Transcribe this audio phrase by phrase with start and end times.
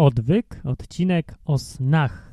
[0.00, 2.29] Odwyk, odcinek o snach.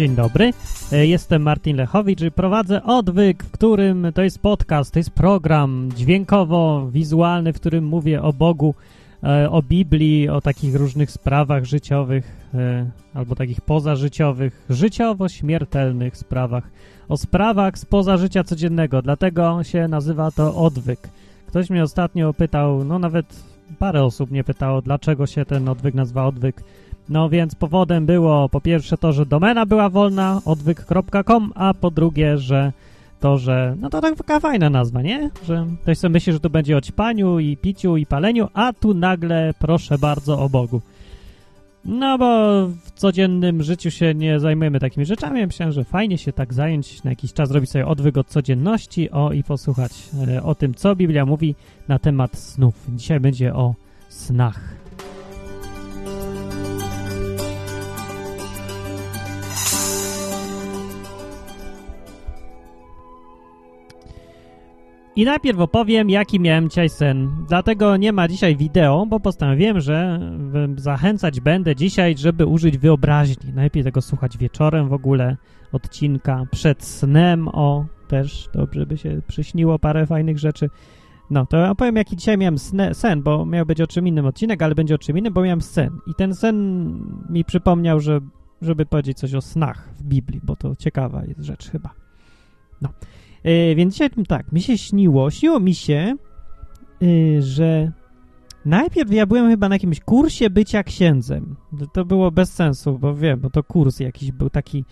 [0.00, 0.52] Dzień dobry,
[0.92, 5.88] e, jestem Martin Lechowicz i prowadzę Odwyk, w którym to jest podcast, to jest program
[5.96, 8.74] dźwiękowo-wizualny, w którym mówię o Bogu,
[9.24, 16.70] e, o Biblii, o takich różnych sprawach życiowych e, albo takich pozażyciowych, życiowo-śmiertelnych sprawach,
[17.08, 21.08] o sprawach spoza życia codziennego, dlatego się nazywa to Odwyk.
[21.46, 23.42] Ktoś mnie ostatnio pytał, no nawet
[23.78, 26.62] parę osób mnie pytało, dlaczego się ten odwyk nazywa odwyk.
[27.10, 32.38] No więc powodem było po pierwsze to, że domena była wolna, odwyk.com, a po drugie,
[32.38, 32.72] że
[33.20, 35.30] to, że no to taka fajna nazwa, nie?
[35.46, 38.94] Że ktoś sobie myśli, że tu będzie o ćpaniu i piciu i paleniu, a tu
[38.94, 40.80] nagle proszę bardzo o Bogu.
[41.84, 42.26] No bo
[42.66, 45.46] w codziennym życiu się nie zajmujemy takimi rzeczami.
[45.46, 49.32] Myślałem, że fajnie się tak zająć, na jakiś czas zrobić sobie odwyk od codzienności o
[49.32, 49.92] i posłuchać
[50.28, 51.54] e, o tym, co Biblia mówi
[51.88, 52.74] na temat snów.
[52.88, 53.74] Dzisiaj będzie o
[54.08, 54.79] snach.
[65.16, 67.30] I najpierw opowiem, jaki miałem dzisiaj sen.
[67.48, 70.20] Dlatego nie ma dzisiaj wideo, bo postanowiłem, że
[70.76, 73.52] zachęcać będę dzisiaj, żeby użyć wyobraźni.
[73.52, 75.36] Najlepiej tego słuchać wieczorem w ogóle,
[75.72, 80.70] odcinka przed snem, o, też dobrze by się przyśniło parę fajnych rzeczy.
[81.30, 82.58] No, to opowiem, jaki dzisiaj miałem
[82.92, 85.60] sen, bo miał być o czym innym odcinek, ale będzie o czym innym, bo miałem
[85.60, 85.90] sen.
[86.06, 86.86] I ten sen
[87.30, 88.20] mi przypomniał, że,
[88.62, 91.90] żeby powiedzieć coś o snach w Biblii, bo to ciekawa jest rzecz chyba.
[92.82, 92.88] No.
[93.44, 96.16] Yy, więc dzisiaj tak, mi się śniło, śniło mi się,
[97.00, 97.92] yy, że
[98.64, 101.56] najpierw ja byłem chyba na jakimś kursie bycia księdzem.
[101.92, 104.84] To było bez sensu, bo wiem, bo to kurs jakiś był taki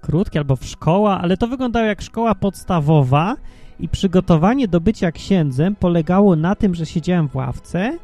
[0.00, 3.36] krótki albo w szkoła, ale to wyglądało jak szkoła podstawowa
[3.80, 7.98] i przygotowanie do bycia księdzem polegało na tym, że siedziałem w ławce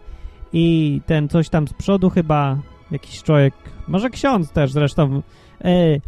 [0.53, 2.59] i ten coś tam z przodu chyba
[2.91, 3.55] jakiś człowiek,
[3.89, 5.23] może ksiądz też zresztą,
[5.65, 6.01] yy,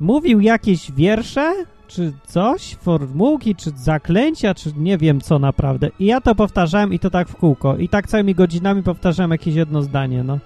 [0.00, 1.52] mówił jakieś wiersze,
[1.90, 5.90] czy coś, formułki, czy zaklęcia, czy nie wiem co naprawdę.
[5.98, 7.76] I ja to powtarzałem i to tak w kółko.
[7.76, 10.38] I tak całymi godzinami powtarzałem jakieś jedno zdanie, no.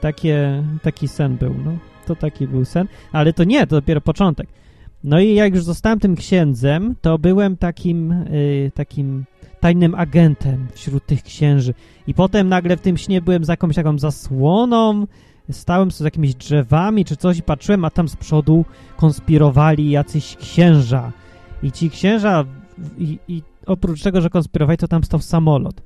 [0.00, 1.78] Takie, taki sen był, no.
[2.06, 2.88] To taki był sen.
[3.12, 4.48] Ale to nie, to dopiero początek.
[5.04, 9.24] No i jak już zostałem tym księdzem, to byłem takim, yy, takim
[9.60, 11.74] tajnym agentem wśród tych księży.
[12.06, 15.06] I potem nagle w tym śnie byłem za jakąś taką zasłoną,
[15.50, 18.64] stałem z jakimiś drzewami czy coś i patrzyłem, a tam z przodu
[18.96, 21.12] konspirowali jacyś księża.
[21.62, 22.44] I ci księża,
[22.98, 25.82] i, i oprócz tego, że konspirowali, to tam stał samolot.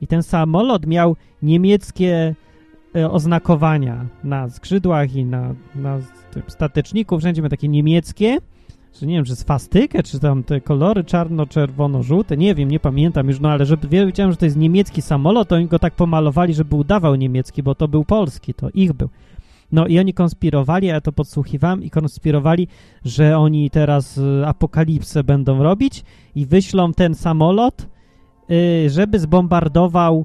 [0.00, 2.34] I ten samolot miał niemieckie
[2.96, 5.98] e, oznakowania na skrzydłach i na, na
[6.48, 8.38] stateczniku, wszędzie miał takie niemieckie
[9.00, 13.40] że nie wiem, czy swastykę, czy tam te kolory czarno-czerwono-żółte, nie wiem, nie pamiętam już,
[13.40, 16.76] no ale żeby wiedziałem, że to jest niemiecki samolot, to oni go tak pomalowali, żeby
[16.76, 19.08] udawał niemiecki, bo to był polski, to ich był.
[19.72, 22.68] No i oni konspirowali, ja to podsłuchiwałem i konspirowali,
[23.04, 26.04] że oni teraz y, apokalipsę będą robić
[26.34, 27.88] i wyślą ten samolot,
[28.50, 30.24] y, żeby zbombardował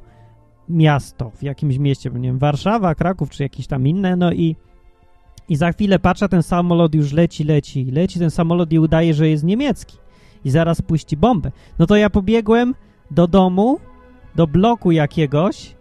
[0.69, 4.56] miasto w jakimś mieście, nie wiem, Warszawa, Kraków czy jakieś tam inne, no i
[5.49, 9.29] i za chwilę patrzę, ten samolot już leci, leci, leci ten samolot i udaje, że
[9.29, 9.97] jest niemiecki.
[10.45, 11.51] I zaraz puści bombę.
[11.79, 12.75] No to ja pobiegłem
[13.11, 13.79] do domu,
[14.35, 15.75] do bloku jakiegoś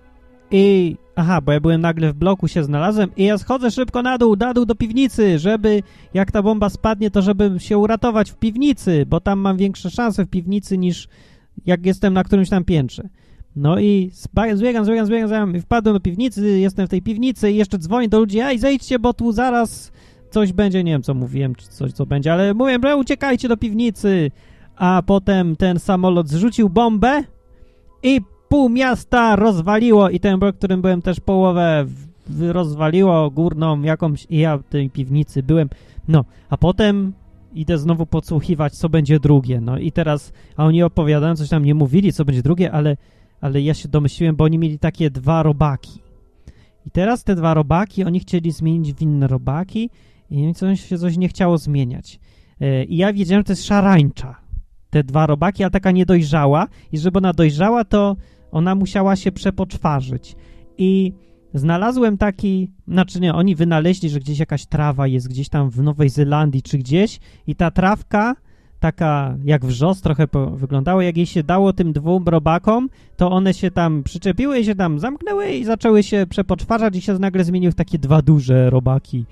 [0.50, 0.96] i...
[1.16, 4.36] Aha, bo ja byłem nagle w bloku, się znalazłem i ja schodzę szybko na dół,
[4.36, 5.82] na dół do piwnicy, żeby
[6.14, 10.24] jak ta bomba spadnie, to żeby się uratować w piwnicy, bo tam mam większe szanse
[10.24, 11.08] w piwnicy niż
[11.66, 13.08] jak jestem na którymś tam piętrze.
[13.56, 17.78] No i zbiegam, zbiegam, zbiegam, i wpadłem do piwnicy, jestem w tej piwnicy i jeszcze
[17.78, 19.92] dzwonię do ludzi, ej, zejdźcie, bo tu zaraz
[20.30, 23.56] coś będzie, nie wiem, co mówiłem, czy coś, co będzie, ale mówię, że uciekajcie do
[23.56, 24.30] piwnicy,
[24.76, 27.22] a potem ten samolot zrzucił bombę
[28.02, 31.86] i pół miasta rozwaliło i ten blok, którym byłem też połowę
[32.40, 35.68] rozwaliło górną jakąś i ja w tej piwnicy byłem,
[36.08, 37.12] no, a potem
[37.54, 41.74] idę znowu podsłuchiwać, co będzie drugie, no i teraz, a oni opowiadają, coś tam nie
[41.74, 42.96] mówili, co będzie drugie, ale
[43.40, 46.00] ale ja się domyśliłem, bo oni mieli takie dwa robaki.
[46.86, 49.90] I teraz te dwa robaki, oni chcieli zmienić w inne robaki
[50.30, 52.20] i coś się coś nie chciało zmieniać.
[52.60, 54.36] E, I ja wiedziałem, że to jest szarańcza.
[54.90, 58.16] Te dwa robaki, a taka niedojrzała i żeby ona dojrzała, to
[58.50, 60.36] ona musiała się przepoczwarzyć.
[60.78, 61.12] I
[61.54, 66.08] znalazłem taki, znaczy nie, oni wynaleźli, że gdzieś jakaś trawa jest gdzieś tam w Nowej
[66.08, 68.36] Zelandii czy gdzieś i ta trawka
[68.80, 73.54] taka jak wrzos trochę po, wyglądało, jak jej się dało tym dwóm robakom, to one
[73.54, 77.72] się tam przyczepiły i się tam zamknęły i zaczęły się przepoczwarzać i się nagle zmieniły
[77.72, 79.24] w takie dwa duże robaki.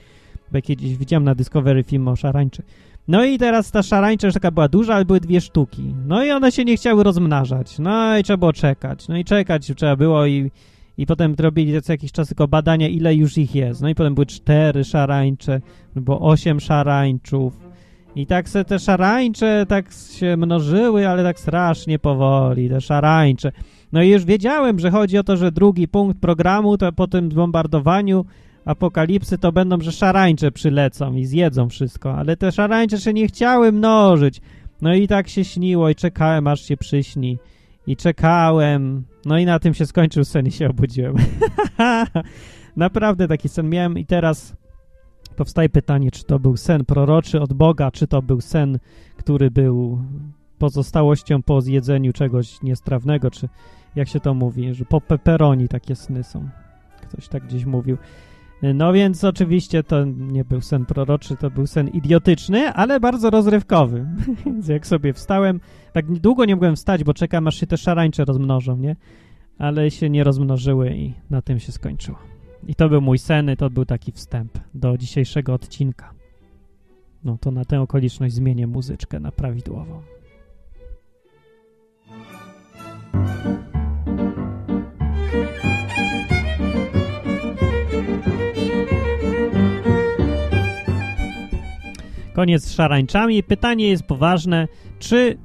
[0.52, 2.62] Bo kiedyś widziałem na Discovery film o szarańczy.
[3.08, 5.94] No i teraz ta szarańcza już taka była duża, ale były dwie sztuki.
[6.06, 7.78] No i one się nie chciały rozmnażać.
[7.78, 9.08] No i trzeba było czekać.
[9.08, 10.50] No i czekać trzeba było i,
[10.98, 13.82] i potem robili co jakiś czas tylko badania, ile już ich jest.
[13.82, 15.60] No i potem były cztery szarańcze,
[15.96, 17.65] było osiem szarańczów.
[18.16, 23.52] I tak se te szarańcze tak się mnożyły, ale tak strasznie powoli, te szarańcze.
[23.92, 27.28] No i już wiedziałem, że chodzi o to, że drugi punkt programu to po tym
[27.28, 28.24] bombardowaniu
[28.64, 33.72] apokalipsy to będą, że szarańcze przylecą i zjedzą wszystko, ale te szarańcze się nie chciały
[33.72, 34.40] mnożyć.
[34.82, 37.38] No i tak się śniło i czekałem, aż się przyśni.
[37.86, 39.04] I czekałem.
[39.24, 41.14] No i na tym się skończył sen i się obudziłem.
[42.76, 44.56] Naprawdę taki sen miałem i teraz
[45.36, 48.78] powstaje pytanie, czy to był sen proroczy od Boga, czy to był sen,
[49.16, 49.98] który był
[50.58, 53.48] pozostałością po zjedzeniu czegoś niestrawnego, czy
[53.96, 56.48] jak się to mówi, że po peperoni takie sny są.
[57.02, 57.96] Ktoś tak gdzieś mówił.
[58.62, 64.06] No więc oczywiście to nie był sen proroczy, to był sen idiotyczny, ale bardzo rozrywkowy.
[64.46, 65.60] Więc jak sobie wstałem,
[65.92, 68.96] tak długo nie mogłem wstać, bo czekam aż się te szarańcze rozmnożą, nie?
[69.58, 72.35] Ale się nie rozmnożyły i na tym się skończyło.
[72.66, 76.14] I to był mój sen, to był taki wstęp do dzisiejszego odcinka.
[77.24, 80.02] No to na tę okoliczność zmienię muzyczkę na prawidłową.
[92.32, 93.42] Koniec z szarańczami.
[93.42, 94.68] Pytanie jest poważne,
[94.98, 95.38] czy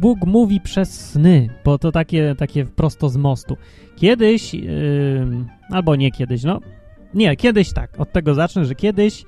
[0.00, 3.56] Bóg mówi przez sny, bo to takie, takie prosto z mostu.
[3.96, 5.26] Kiedyś, yy,
[5.70, 6.60] albo nie kiedyś, no
[7.14, 9.24] nie, kiedyś tak, od tego zacznę, że kiedyś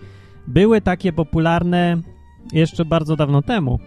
[0.46, 1.96] były takie popularne,
[2.52, 3.78] jeszcze bardzo dawno temu,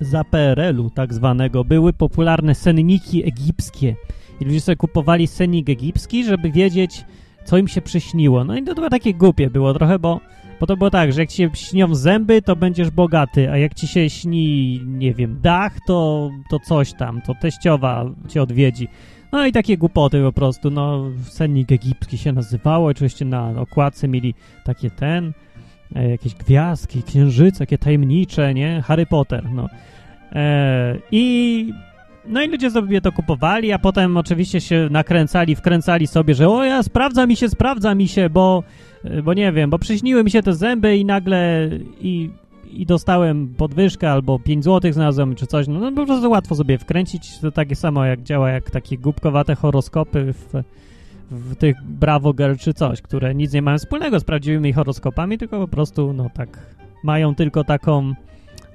[0.00, 3.96] za PRL-u tak zwanego, były popularne senniki egipskie.
[4.40, 7.04] I ludzie sobie kupowali sennik egipski, żeby wiedzieć,
[7.44, 8.44] co im się przyśniło.
[8.44, 10.20] No i to chyba takie głupie było trochę, bo
[10.60, 13.74] bo to było tak, że jak ci się śnią zęby, to będziesz bogaty, a jak
[13.74, 18.88] ci się śni, nie wiem, dach, to, to coś tam, to teściowa cię odwiedzi.
[19.32, 24.34] No i takie głupoty po prostu, no, sennik egipski się nazywało, oczywiście na okładce mieli
[24.64, 25.32] takie ten,
[25.94, 28.82] e, jakieś gwiazdki, księżyce, takie tajemnicze, nie?
[28.82, 29.68] Harry Potter, no.
[30.32, 31.72] E, I
[32.28, 36.64] no i ludzie sobie to kupowali, a potem oczywiście się nakręcali, wkręcali sobie, że o
[36.64, 38.62] ja, sprawdza mi się, sprawdza mi się, bo
[39.24, 41.70] bo nie wiem, bo przyśniły mi się te zęby i nagle
[42.00, 42.30] i,
[42.70, 46.78] i dostałem podwyżkę albo 5 zł znalazłem czy coś, no, no po prostu łatwo sobie
[46.78, 50.62] wkręcić, to takie samo jak działa jak takie głupkowate horoskopy w,
[51.30, 55.58] w tych Bravo Girl czy coś, które nic nie mają wspólnego z prawdziwymi horoskopami, tylko
[55.58, 56.58] po prostu, no tak,
[57.04, 58.12] mają tylko taką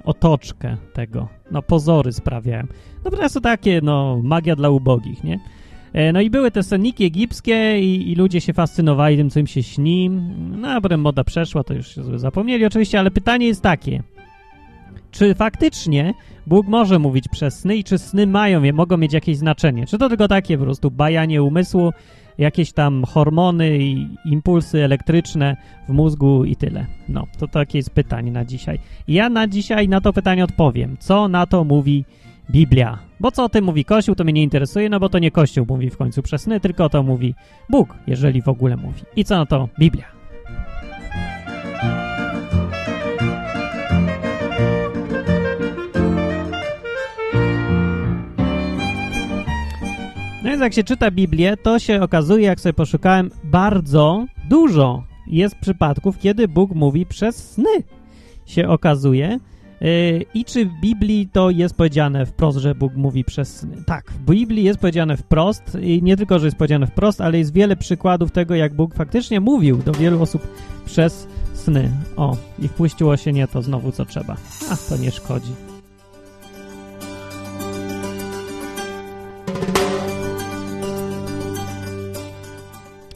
[0.04, 2.66] otoczkę tego, no pozory sprawiają.
[3.04, 5.40] No po prostu takie, no, magia dla ubogich, nie?
[5.92, 9.46] E, no i były te senniki egipskie i, i, ludzie się fascynowali tym, co im
[9.46, 10.10] się śni.
[10.50, 14.02] No a potem moda przeszła, to już zapomnieli oczywiście, ale pytanie jest takie.
[15.10, 16.14] Czy faktycznie
[16.46, 19.86] Bóg może mówić przez sny i czy sny mają, mogą mieć jakieś znaczenie?
[19.86, 21.90] Czy to tylko takie po prostu bajanie umysłu,
[22.38, 25.56] jakieś tam hormony i impulsy elektryczne
[25.88, 26.86] w mózgu i tyle?
[27.08, 28.78] No, to takie jest pytanie na dzisiaj.
[29.08, 30.96] ja na dzisiaj na to pytanie odpowiem.
[31.00, 32.04] Co na to mówi
[32.50, 32.98] Biblia.
[33.20, 35.66] Bo co o tym mówi Kościół, to mnie nie interesuje, no bo to nie Kościół
[35.68, 37.34] mówi w końcu przez sny, tylko to mówi
[37.70, 39.02] Bóg, jeżeli w ogóle mówi.
[39.16, 40.22] I co na to Biblia?
[50.42, 55.56] No więc jak się czyta Biblię, to się okazuje, jak sobie poszukałem, bardzo dużo jest
[55.56, 57.82] przypadków, kiedy Bóg mówi przez sny.
[58.46, 59.38] Się okazuje,
[60.34, 63.76] I czy w Biblii to jest powiedziane wprost, że Bóg mówi przez sny?
[63.86, 67.52] Tak, w Biblii jest powiedziane wprost i nie tylko, że jest powiedziane wprost, ale jest
[67.52, 70.48] wiele przykładów tego, jak Bóg faktycznie mówił do wielu osób
[70.84, 71.90] przez sny.
[72.16, 74.36] O, i wpuściło się nie to znowu, co trzeba.
[74.70, 75.52] A, to nie szkodzi.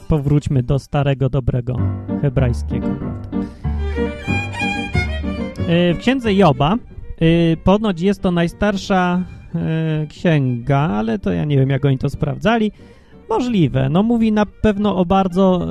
[0.07, 1.77] Powróćmy do starego, dobrego
[2.21, 2.87] hebrajskiego.
[5.67, 9.23] W księdze Joba e, ponoć jest to najstarsza
[9.55, 12.71] e, księga, ale to ja nie wiem, jak oni to sprawdzali.
[13.29, 13.89] Możliwe.
[13.89, 15.67] No mówi na pewno o bardzo...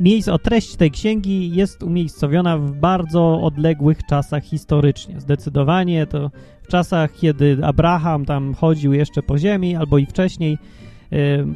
[0.00, 5.20] Miejsc, o treść tej księgi jest umiejscowiona w bardzo odległych czasach historycznie.
[5.20, 6.30] Zdecydowanie to
[6.62, 10.58] w czasach, kiedy Abraham tam chodził jeszcze po ziemi, albo i wcześniej,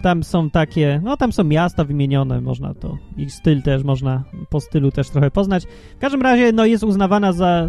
[0.02, 4.60] Tam są takie, no tam są miasta wymienione, można to, ich styl też można po
[4.60, 5.64] stylu też trochę poznać.
[5.96, 7.68] W każdym razie, no jest uznawana za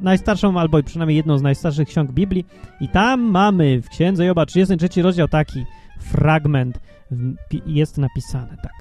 [0.00, 2.46] najstarszą, albo przynajmniej jedną z najstarszych ksiąg Biblii
[2.80, 5.64] i tam mamy w Księdze Joba 33 rozdział taki
[6.00, 6.80] fragment,
[7.66, 8.72] jest napisane tak.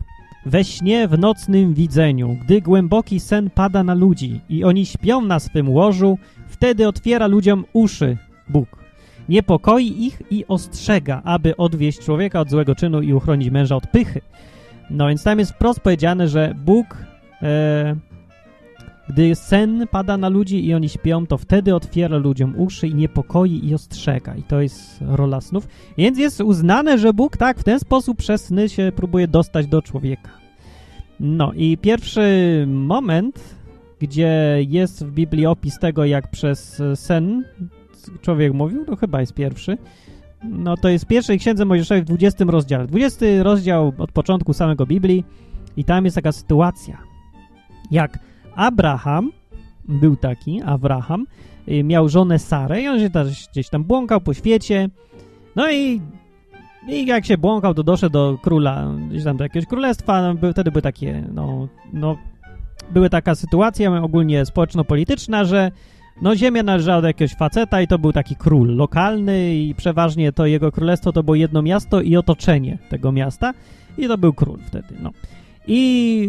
[0.46, 5.40] We śnie w nocnym widzeniu, gdy głęboki sen pada na ludzi i oni śpią na
[5.40, 8.18] swym łożu, wtedy otwiera ludziom uszy
[8.50, 8.85] Bóg
[9.30, 14.22] niepokoi ich i ostrzega, aby odwieść człowieka od złego czynu i uchronić męża od pychy.
[14.90, 16.98] No więc tam jest wprost powiedziane, że Bóg,
[17.42, 17.96] e,
[19.10, 23.66] gdy sen pada na ludzi i oni śpią, to wtedy otwiera ludziom uszy i niepokoi
[23.68, 24.36] i ostrzega.
[24.36, 25.68] I to jest rola snów.
[25.98, 29.82] Więc jest uznane, że Bóg tak w ten sposób przez sny się próbuje dostać do
[29.82, 30.30] człowieka.
[31.20, 33.56] No i pierwszy moment,
[34.00, 37.44] gdzie jest w Biblii opis tego, jak przez sen
[38.22, 39.78] człowiek mówił, to chyba jest pierwszy.
[40.44, 42.88] No to jest w pierwszej księdze Mojżeszowej w 20 rozdziale.
[42.88, 45.26] 20 rozdział od początku samego Biblii
[45.78, 46.98] i tam jest taka sytuacja.
[47.92, 48.20] Jak
[48.56, 49.32] Abraham,
[49.88, 51.26] był taki, Abraham,
[51.68, 54.90] y, miał żonę Sarę i on się też gdzieś tam błąkał po świecie.
[55.56, 56.02] No i,
[56.88, 60.22] i jak się błąkał, to doszedł do króla, gdzieś tam do jakiegoś królestwa.
[60.22, 62.18] No, by, wtedy były takie, no, no,
[62.92, 65.72] były taka sytuacja ogólnie społeczno-polityczna, że
[66.22, 70.46] no ziemia należała do jakiegoś faceta i to był taki król lokalny i przeważnie to
[70.46, 73.54] jego królestwo to było jedno miasto i otoczenie tego miasta
[73.98, 75.12] i to był król wtedy, no.
[75.68, 76.20] I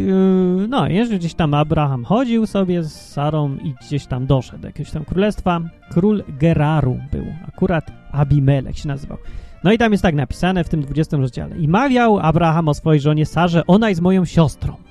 [0.59, 4.69] yy, no, jeżeli gdzieś tam Abraham chodził sobie z Sarą i gdzieś tam doszedł do
[4.69, 9.19] jakiegoś tam królestwa, król Geraru był, akurat Abimelech się nazywał.
[9.64, 11.59] No i tam jest tak napisane w tym 20 rozdziale.
[11.59, 14.86] I mawiał Abraham o swojej żonie Sarze, ona jest moją siostrą.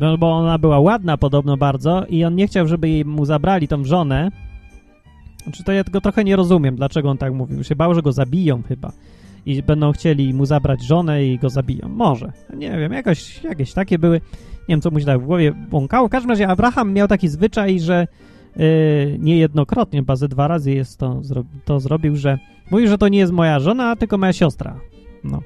[0.00, 3.68] No bo ona była ładna podobno bardzo i on nie chciał, żeby jej mu zabrali
[3.68, 4.30] tą żonę.
[5.42, 7.64] Znaczy to ja tego trochę nie rozumiem, dlaczego on tak mówił.
[7.64, 8.92] Się bał, że go zabiją chyba.
[9.46, 11.88] I będą chcieli mu zabrać żonę i go zabiją.
[11.88, 12.32] Może.
[12.56, 14.20] Nie wiem, jakoś, jakieś takie były.
[14.68, 16.08] Nie wiem, co mu się tak w głowie błąkało.
[16.08, 18.06] W każdym razie Abraham miał taki zwyczaj, że
[18.56, 18.64] yy,
[19.18, 21.20] niejednokrotnie, chyba ze dwa razy jest to,
[21.64, 22.38] to zrobił, że
[22.70, 24.80] mówił, że to nie jest moja żona, tylko moja siostra.
[25.24, 25.40] No.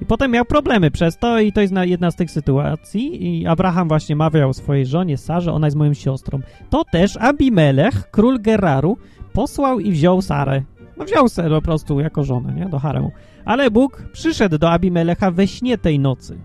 [0.00, 3.88] I potem miał problemy przez to i to jest jedna z tych sytuacji i Abraham
[3.88, 6.40] właśnie mawiał swojej żonie Sarze, ona jest moją siostrą.
[6.70, 8.96] To też Abimelech, król Geraru,
[9.32, 10.62] posłał i wziął Sarę.
[10.96, 12.66] No wziął Sarę po prostu jako żonę, nie?
[12.66, 13.12] Do haremu.
[13.44, 16.38] Ale Bóg przyszedł do Abimelecha we śnie tej nocy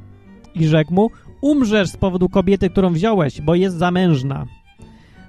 [0.56, 1.10] i rzekł mu,
[1.42, 4.46] umrzesz z powodu kobiety, którą wziąłeś, bo jest zamężna.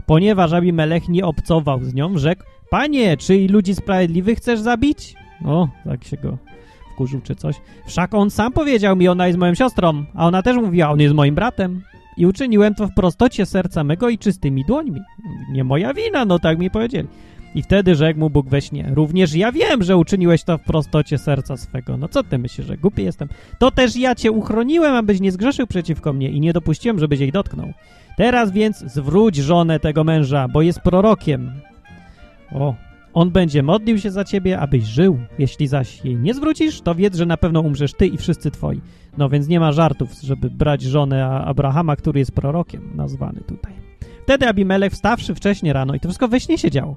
[0.06, 5.14] Ponieważ Abimelech nie obcował z nią, rzekł, panie, czy i ludzi sprawiedliwych chcesz zabić?
[5.44, 6.45] O, tak się go
[6.96, 7.56] wkurzył czy coś.
[7.86, 11.14] Wszak on sam powiedział mi, ona jest moją siostrą, a ona też mówiła, on jest
[11.14, 11.82] moim bratem.
[12.16, 15.00] I uczyniłem to w prostocie serca mego i czystymi dłońmi.
[15.50, 17.08] Nie moja wina, no tak mi powiedzieli.
[17.54, 21.18] I wtedy rzekł mu Bóg we śnie, również ja wiem, że uczyniłeś to w prostocie
[21.18, 21.96] serca swego.
[21.96, 23.28] No co ty myślisz, że głupi jestem?
[23.58, 27.32] To też ja cię uchroniłem, abyś nie zgrzeszył przeciwko mnie i nie dopuściłem, żebyś jej
[27.32, 27.72] dotknął.
[28.16, 31.52] Teraz więc zwróć żonę tego męża, bo jest prorokiem.
[32.52, 32.74] O,
[33.16, 35.18] on będzie modlił się za ciebie, abyś żył.
[35.38, 38.80] Jeśli zaś jej nie zwrócisz, to wiedz, że na pewno umrzesz ty i wszyscy twoi.
[39.18, 43.72] No więc nie ma żartów, żeby brać żonę Abrahama, który jest prorokiem nazwany tutaj.
[44.22, 46.96] Wtedy Abimelech wstawszy wcześnie rano, i to wszystko we śnie się działo,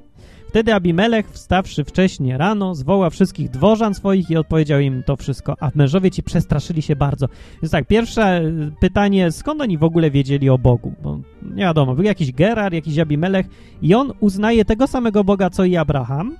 [0.49, 5.71] Wtedy Abimelech, wstawszy wcześnie rano, zwołał wszystkich dworzan swoich i odpowiedział im to wszystko, a
[5.75, 7.27] mężowie ci przestraszyli się bardzo.
[7.61, 8.41] Więc tak, pierwsze
[8.79, 10.93] pytanie, skąd oni w ogóle wiedzieli o Bogu?
[11.03, 13.45] Bo nie wiadomo, był jakiś Gerar, jakiś Abimelech
[13.81, 16.37] i on uznaje tego samego Boga, co i Abraham.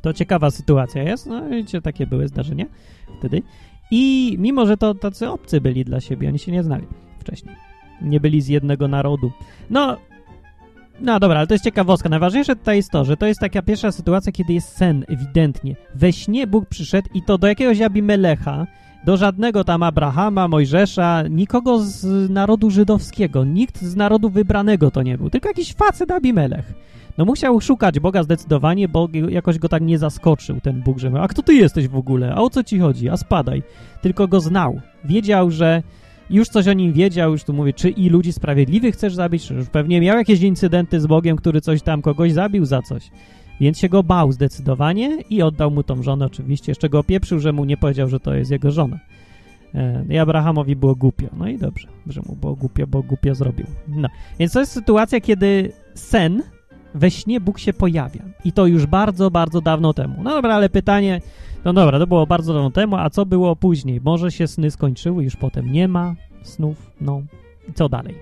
[0.00, 2.66] To ciekawa sytuacja jest, no wiecie, takie były zdarzenia
[3.18, 3.42] wtedy.
[3.90, 6.86] I mimo, że to tacy obcy byli dla siebie, oni się nie znali
[7.18, 7.56] wcześniej.
[8.02, 9.32] Nie byli z jednego narodu.
[9.70, 9.96] No,
[11.00, 12.08] no dobra, ale to jest ciekawostka.
[12.08, 15.76] Najważniejsze tutaj jest to, że to jest taka pierwsza sytuacja, kiedy jest sen, ewidentnie.
[15.94, 18.66] We śnie Bóg przyszedł i to do jakiegoś Abimelecha,
[19.04, 25.18] do żadnego tam Abrahama, Mojżesza, nikogo z narodu żydowskiego, nikt z narodu wybranego to nie
[25.18, 26.74] był, tylko jakiś facet Abimelech.
[27.18, 31.28] No musiał szukać Boga zdecydowanie, bo jakoś go tak nie zaskoczył ten Bóg, że a
[31.28, 33.62] kto ty jesteś w ogóle, a o co ci chodzi, a spadaj.
[34.02, 34.80] Tylko go znał.
[35.04, 35.82] Wiedział, że
[36.30, 39.54] już coś o nim wiedział, już tu mówię, czy i ludzi sprawiedliwych chcesz zabić, czy
[39.54, 43.10] już pewnie miał jakieś incydenty z Bogiem, który coś tam kogoś zabił za coś.
[43.60, 46.70] Więc się go bał zdecydowanie i oddał mu tą żonę oczywiście.
[46.70, 48.98] Jeszcze go opieprzył, że mu nie powiedział, że to jest jego żona.
[49.74, 51.26] E, I Abrahamowi było głupio.
[51.36, 53.66] No i dobrze, że mu było głupio, bo głupio zrobił.
[53.88, 54.08] No.
[54.38, 56.42] Więc to jest sytuacja, kiedy sen
[56.94, 58.22] we śnie Bóg się pojawia.
[58.44, 60.22] I to już bardzo, bardzo dawno temu.
[60.22, 61.20] No dobra, ale pytanie,
[61.64, 64.00] no dobra, to było bardzo dawno temu, a co było później?
[64.04, 67.22] Może się sny skończyły, już potem nie ma snów, no
[67.68, 68.14] i co dalej?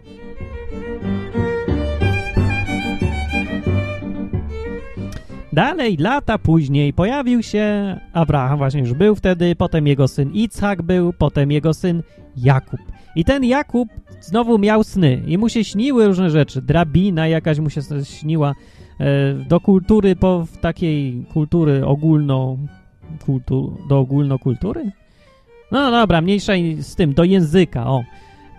[5.53, 11.13] Dalej, lata później pojawił się Abraham, właśnie już był wtedy, potem jego syn Itzhak był,
[11.13, 12.03] potem jego syn
[12.37, 12.81] Jakub.
[13.17, 13.89] I ten Jakub
[14.21, 16.63] znowu miał sny i mu się śniły różne rzeczy.
[16.63, 18.55] Drabina jakaś mu się śniła
[19.01, 22.57] e, do kultury, po takiej kultury ogólno...
[23.27, 24.91] Kultu, do ogólnokultury?
[25.73, 28.05] No dobra, mniejsza z tym, do języka, o.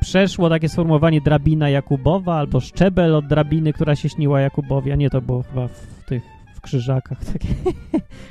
[0.02, 5.10] Przeszło takie sformułowanie drabina Jakubowa albo szczebel od drabiny, która się śniła Jakubowi, a nie
[5.10, 6.24] to było chyba w tych
[6.56, 7.26] w krzyżakach.
[7.34, 7.48] Takie.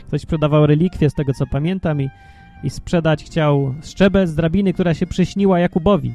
[0.07, 2.11] Ktoś sprzedawał relikwie z tego co pamiętam i,
[2.65, 6.15] i sprzedać chciał szczebel z drabiny, która się przyśniła Jakubowi.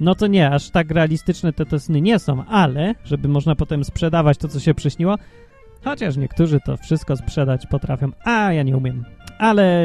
[0.00, 3.84] No to nie, aż tak realistyczne te, te sny nie są, ale żeby można potem
[3.84, 5.18] sprzedawać to, co się przyśniło,
[5.84, 9.04] chociaż niektórzy to wszystko sprzedać potrafią, a ja nie umiem.
[9.38, 9.84] Ale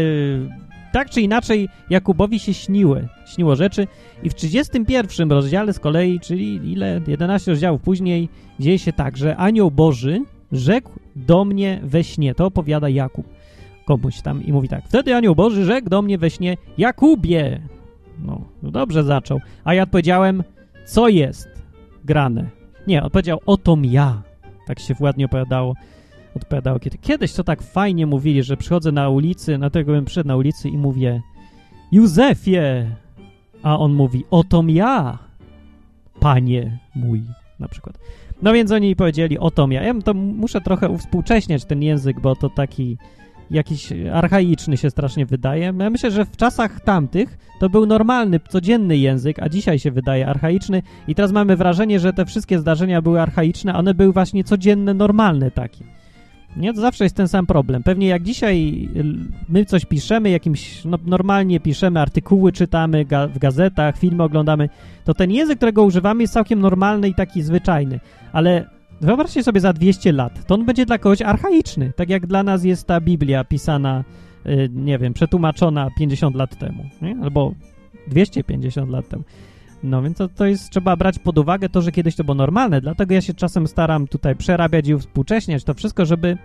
[0.91, 3.87] tak czy inaczej Jakubowi się śniły, śniło rzeczy
[4.23, 9.35] i w 31 rozdziale z kolei, czyli ile, 11 rozdziałów później, dzieje się tak, że
[9.35, 13.25] anioł Boży rzekł do mnie we śnie, to opowiada Jakub
[13.85, 17.61] komuś tam i mówi tak, wtedy anioł Boży rzekł do mnie we śnie, Jakubie!
[18.25, 20.43] No, no dobrze zaczął, a ja odpowiedziałem,
[20.85, 21.47] co jest
[22.05, 22.49] grane?
[22.87, 24.26] Nie, odpowiedział, otom ja.
[24.67, 25.73] Tak się ładnie opowiadało
[26.35, 26.97] odpowiadał kiedy.
[26.97, 30.69] Kiedyś to tak fajnie mówili, że przychodzę na ulicy, na tego bym przyszedł na ulicy
[30.69, 31.21] i mówię
[31.91, 32.57] Józefie!
[33.63, 35.17] A on mówi, otom ja,
[36.19, 37.23] panie mój,
[37.59, 37.99] na przykład.
[38.41, 39.83] No więc oni powiedzieli, otom ja.
[39.83, 42.97] Ja to muszę trochę uwspółcześniać ten język, bo to taki
[43.51, 45.73] jakiś archaiczny się strasznie wydaje.
[45.79, 50.27] Ja myślę, że w czasach tamtych to był normalny, codzienny język, a dzisiaj się wydaje
[50.27, 54.43] archaiczny i teraz mamy wrażenie, że te wszystkie zdarzenia były archaiczne, a one były właśnie
[54.43, 55.85] codzienne, normalne takie.
[56.57, 56.73] Nie?
[56.73, 57.83] To zawsze jest ten sam problem.
[57.83, 58.89] Pewnie jak dzisiaj
[59.49, 64.69] my coś piszemy, jakimś, no, normalnie piszemy, artykuły czytamy ga w gazetach, filmy oglądamy,
[65.05, 67.99] to ten język, którego używamy jest całkiem normalny i taki zwyczajny.
[68.33, 71.93] Ale wyobraźcie sobie za 200 lat, to on będzie dla kogoś archaiczny.
[71.95, 74.03] Tak jak dla nas jest ta Biblia pisana,
[74.45, 76.83] y, nie wiem, przetłumaczona 50 lat temu.
[77.01, 77.17] Nie?
[77.21, 77.53] Albo
[78.07, 79.23] 250 lat temu.
[79.83, 82.81] No więc to, to jest, trzeba brać pod uwagę to, że kiedyś to było normalne,
[82.81, 86.37] dlatego ja się czasem staram tutaj przerabiać i współcześniać to wszystko, żeby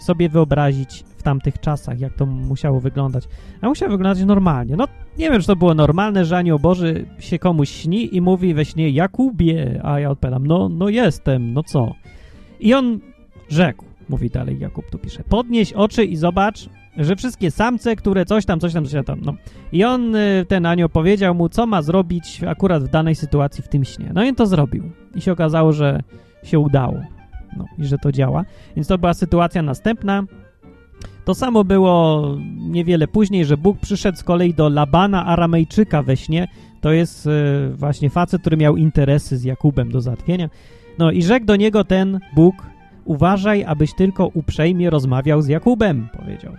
[0.00, 3.24] sobie wyobrazić w tamtych czasach, jak to musiało wyglądać.
[3.60, 4.76] A musiało wyglądać normalnie.
[4.76, 8.54] No, nie wiem, czy to było normalne, że anioł Boży się komuś śni i mówi
[8.54, 11.94] we śnie Jakubie, a ja odpowiadam, no, no jestem, no co?
[12.60, 13.00] I on
[13.48, 18.44] rzekł, mówi dalej Jakub tu pisze, podnieś oczy i zobacz, że wszystkie samce, które coś
[18.44, 19.34] tam, coś tam, coś tam, no.
[19.72, 23.68] I on, y, ten anioł, powiedział mu, co ma zrobić akurat w danej sytuacji w
[23.68, 24.10] tym śnie.
[24.14, 24.90] No i to zrobił.
[25.14, 26.02] I się okazało, że
[26.42, 27.00] się udało.
[27.56, 28.44] No i że to działa.
[28.76, 30.24] Więc to była sytuacja następna.
[31.24, 36.48] To samo było niewiele później, że Bóg przyszedł z kolei do Labana Aramejczyka we śnie.
[36.80, 37.30] To jest y,
[37.76, 40.48] właśnie facet, który miał interesy z Jakubem do załatwienia.
[40.98, 42.54] No i rzekł do niego ten Bóg,
[43.04, 46.52] uważaj, abyś tylko uprzejmie rozmawiał z Jakubem, powiedział.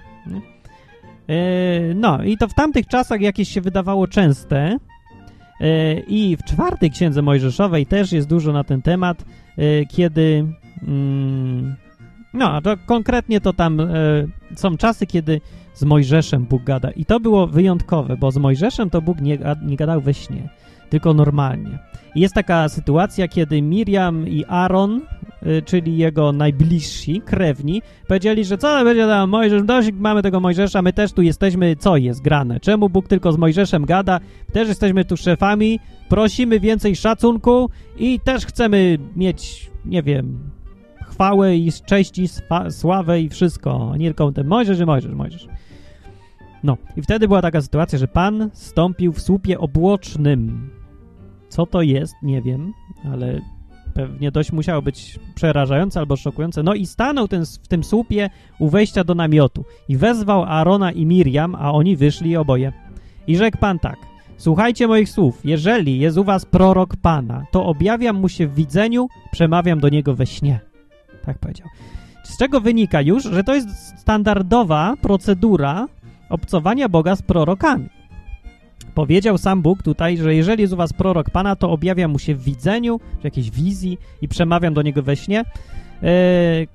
[1.28, 4.78] E, no i to w tamtych czasach jakieś się wydawało częste
[5.62, 9.26] e, i w czwartej Księdze Mojżeszowej też jest dużo na ten temat,
[9.58, 10.46] e, kiedy
[10.88, 11.76] mm,
[12.34, 13.82] no, to konkretnie to tam
[14.56, 15.42] są czasy, kiedy
[15.74, 19.78] z Mojżeszem Bóg gada i to było wyjątkowe, bo z Mojżeszem to Bóg nie, nie
[19.78, 20.50] gadał we śnie,
[20.90, 21.80] tylko normalnie.
[22.16, 25.02] I jest taka sytuacja, kiedy Miriam i Aaron
[25.48, 30.82] Y, czyli jego najbliżsi, krewni, powiedzieli, że co będzie tam Mojżesz, dość mamy tego Mojżesza,
[30.82, 32.60] my też tu jesteśmy, co jest grane?
[32.60, 34.20] Czemu Bóg tylko z Mojżeszem gada?
[34.54, 40.40] Też jesteśmy tu szefami, prosimy więcej szacunku i też chcemy mieć, nie wiem,
[41.14, 42.28] chwałę i cześć i
[42.70, 45.48] sławę i wszystko, a nie tylko ten Mojżesz i Mojżesz, Mojżesz.
[46.64, 50.70] No, i wtedy była taka sytuacja, że Pan stąpił w słupie obłocznym.
[51.50, 52.74] Co to jest, nie wiem,
[53.12, 53.42] ale
[53.94, 56.64] pewnie dość musiało być przerażające albo szokujące.
[56.64, 61.06] No i stanął ten, w tym słupie u wejścia do namiotu i wezwał Arona i
[61.06, 62.74] Miriam, a oni wyszli oboje.
[63.28, 63.98] I rzekł Pan tak,
[64.38, 69.08] słuchajcie moich słów, jeżeli jest u was prorok Pana, to objawiam mu się w widzeniu,
[69.32, 70.73] przemawiam do niego we śnie.
[71.26, 71.68] Tak powiedział.
[72.24, 75.88] Z czego wynika już, że to jest standardowa procedura
[76.30, 77.90] obcowania Boga z prorokami.
[78.94, 82.36] Powiedział sam Bóg tutaj, że jeżeli jest u was prorok Pana, to objawia mu się
[82.36, 85.44] w widzeniu, w jakiejś wizji i przemawiam do niego we śnie.
[86.02, 86.10] Yy,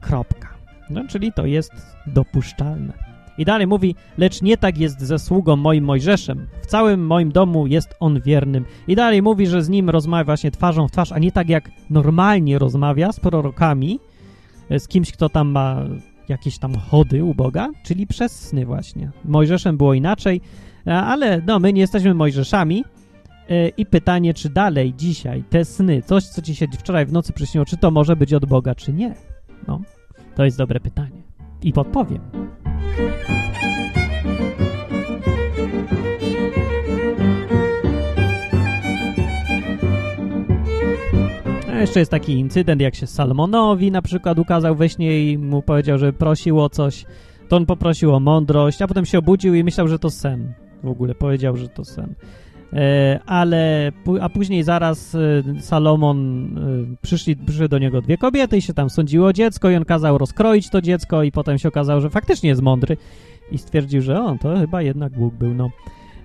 [0.00, 0.48] kropka.
[0.90, 1.72] No, czyli to jest
[2.06, 2.92] dopuszczalne.
[3.38, 6.46] I dalej mówi, lecz nie tak jest ze sługą moim Mojżeszem.
[6.62, 8.64] W całym moim domu jest on wiernym.
[8.88, 11.70] I dalej mówi, że z nim rozmawia właśnie twarzą w twarz, a nie tak jak
[11.90, 14.00] normalnie rozmawia z prorokami,
[14.70, 15.84] z kimś, kto tam ma
[16.28, 19.10] jakieś tam chody u Boga, czyli przez sny właśnie.
[19.24, 20.40] Mojżeszem było inaczej.
[20.86, 22.84] Ale no, my nie jesteśmy Mojżeszami
[23.48, 27.32] e, i pytanie, czy dalej, dzisiaj, te sny, coś, co ci się wczoraj w nocy
[27.32, 29.14] przyśniło, czy to może być od Boga, czy nie?
[29.68, 29.80] No,
[30.36, 31.22] To jest dobre pytanie.
[31.62, 32.20] I podpowiem.
[41.80, 45.98] Jeszcze jest taki incydent, jak się Salmonowi na przykład ukazał we śnie i mu powiedział,
[45.98, 47.04] że prosił o coś,
[47.48, 50.52] to on poprosił o mądrość, a potem się obudził i myślał, że to sen.
[50.82, 52.14] W ogóle powiedział, że to sen.
[52.72, 56.46] E, ale, a później zaraz e, Salomon,
[56.92, 60.18] e, przyszli, przyszły do niego dwie kobiety i się tam sądziło dziecko i on kazał
[60.18, 62.96] rozkroić to dziecko i potem się okazało, że faktycznie jest mądry
[63.52, 65.70] i stwierdził, że on to chyba jednak Bóg był, no.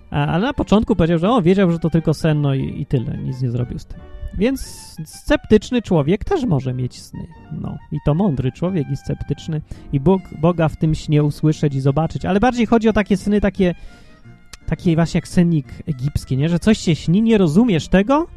[0.10, 3.18] Ale na początku powiedział, że on wiedział, że to tylko sen, no i, i tyle,
[3.18, 4.00] nic nie zrobił z tym.
[4.38, 4.62] Więc
[5.06, 7.28] sceptyczny człowiek też może mieć sny.
[7.62, 9.62] No, i to mądry człowiek i sceptyczny
[9.94, 12.26] i Bóg, Boga w tym śnie usłyszeć i zobaczyć.
[12.26, 13.76] Ale bardziej chodzi o takie sny, takie,
[14.66, 16.50] takie właśnie jak senik egipski, nie?
[16.50, 18.28] Że coś się śni, nie rozumiesz tego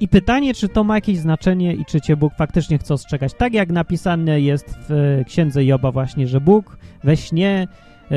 [0.00, 3.34] i pytanie, czy to ma jakieś znaczenie i czy cię Bóg faktycznie chce ostrzegać.
[3.34, 7.68] Tak jak napisane jest w księdze Joba właśnie, że Bóg we śnie
[8.10, 8.16] e,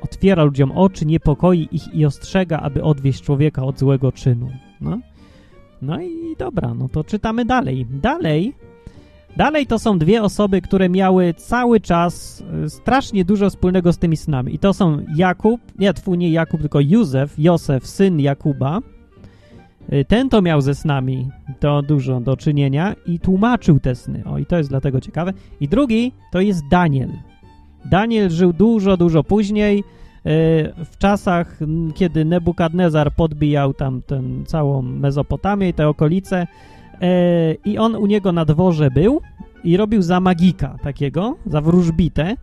[0.00, 4.50] otwiera ludziom oczy, niepokoi ich i ostrzega, aby odwieść człowieka od złego czynu.
[4.80, 4.98] No.
[5.82, 7.86] No i dobra, no to czytamy dalej.
[7.90, 8.54] Dalej,
[9.36, 14.16] dalej to są dwie osoby, które miały cały czas y, strasznie dużo wspólnego z tymi
[14.16, 14.54] snami.
[14.54, 18.80] I to są Jakub, nie, twój nie Jakub, tylko Józef, Józef, syn Jakuba.
[19.92, 21.28] Y, ten to miał ze snami
[21.60, 24.22] to dużo do czynienia i tłumaczył te sny.
[24.24, 25.32] O, i to jest dlatego ciekawe.
[25.60, 27.10] I drugi to jest Daniel.
[27.84, 29.84] Daniel żył dużo, dużo później
[30.84, 31.58] w czasach,
[31.94, 36.46] kiedy Nebukadnezar podbijał tam ten całą Mezopotamię i te okolice
[37.00, 39.20] e, i on u niego na dworze był
[39.64, 42.36] i robił za magika takiego, za wróżbitę.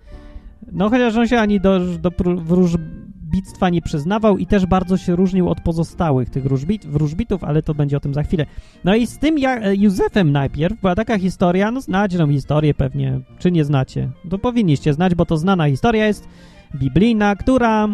[0.72, 5.50] No chociaż on się ani do, do wróżbictwa nie przyznawał i też bardzo się różnił
[5.50, 8.46] od pozostałych tych wróżbit, wróżbitów, ale to będzie o tym za chwilę.
[8.84, 12.74] No i z tym ja, e, Józefem najpierw była taka historia, no znacie tą historię
[12.74, 14.10] pewnie, czy nie znacie?
[14.30, 16.28] To powinniście znać, bo to znana historia jest
[16.76, 17.88] biblijna, która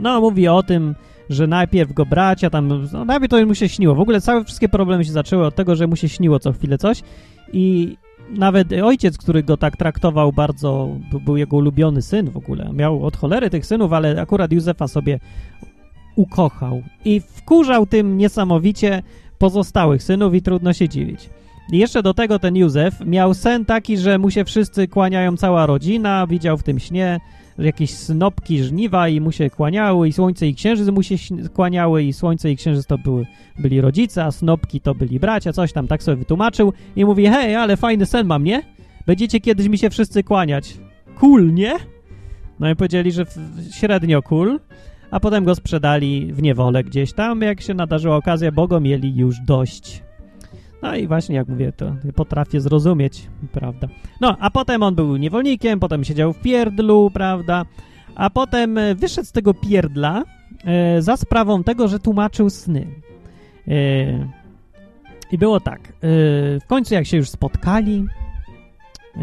[0.00, 0.94] no mówi o tym,
[1.30, 3.94] że najpierw go bracia tam, no najpierw to mu się śniło.
[3.94, 6.78] W ogóle całe wszystkie problemy się zaczęły od tego, że mu się śniło co chwilę
[6.78, 7.02] coś
[7.52, 7.96] i
[8.30, 10.88] nawet ojciec, który go tak traktował bardzo,
[11.24, 12.70] był jego ulubiony syn w ogóle.
[12.72, 15.20] Miał od cholery tych synów, ale akurat Józefa sobie
[16.16, 19.02] ukochał i wkurzał tym niesamowicie
[19.38, 21.30] pozostałych synów i trudno się dziwić.
[21.72, 25.66] I jeszcze do tego ten Józef miał sen taki, że mu się wszyscy kłaniają, cała
[25.66, 27.20] rodzina, widział w tym śnie,
[27.58, 31.14] jakieś snopki żniwa i mu się kłaniały i słońce i księżyc mu się
[31.54, 33.26] kłaniały i słońce i księżyc to były,
[33.58, 37.56] byli rodzice, a snopki to byli bracia, coś tam tak sobie wytłumaczył i mówi, hej,
[37.56, 38.62] ale fajny sen mam, nie?
[39.06, 40.78] Będziecie kiedyś mi się wszyscy kłaniać.
[41.14, 41.72] Cool, nie?
[42.60, 43.24] No i powiedzieli, że
[43.72, 44.60] średnio cool,
[45.10, 49.16] a potem go sprzedali w niewolę gdzieś tam, jak się nadarzyła okazja, bo go mieli
[49.16, 50.02] już dość.
[50.84, 53.88] No i właśnie, jak mówię, to potrafię zrozumieć, prawda.
[54.20, 57.64] No, a potem on był niewolnikiem, potem siedział w pierdlu, prawda,
[58.14, 60.22] a potem e, wyszedł z tego pierdla
[60.64, 62.86] e, za sprawą tego, że tłumaczył sny.
[63.68, 63.74] E,
[65.32, 65.90] I było tak, e,
[66.60, 68.06] w końcu jak się już spotkali,
[69.16, 69.20] e,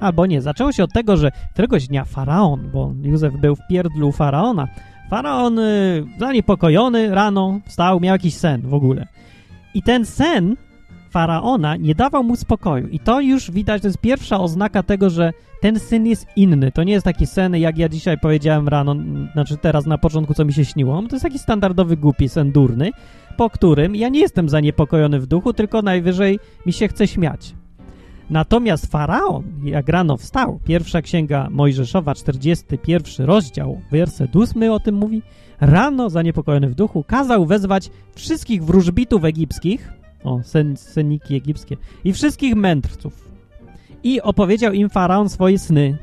[0.00, 4.12] albo nie, zaczęło się od tego, że któregoś dnia faraon, bo Józef był w pierdlu
[4.12, 4.68] faraona,
[5.10, 5.62] faraon e,
[6.18, 9.06] zaniepokojony rano wstał, miał jakiś sen w ogóle.
[9.74, 10.56] I ten sen
[11.12, 12.88] faraona nie dawał mu spokoju.
[12.88, 16.72] I to już widać, to jest pierwsza oznaka tego, że ten syn jest inny.
[16.72, 18.96] To nie jest taki sen, jak ja dzisiaj powiedziałem rano,
[19.32, 21.02] znaczy teraz na początku, co mi się śniło.
[21.02, 22.90] To jest taki standardowy, głupi sen durny,
[23.36, 27.54] po którym ja nie jestem zaniepokojony w duchu, tylko najwyżej mi się chce śmiać.
[28.30, 35.22] Natomiast faraon, jak rano wstał, pierwsza księga Mojżeszowa, 41 rozdział, werset 8 o tym mówi,
[35.60, 41.76] rano zaniepokojony w duchu, kazał wezwać wszystkich wróżbitów egipskich, o, sen, seniki egipskie.
[42.04, 43.28] I wszystkich mędrców.
[44.04, 45.98] I opowiedział im faraon swoje sny.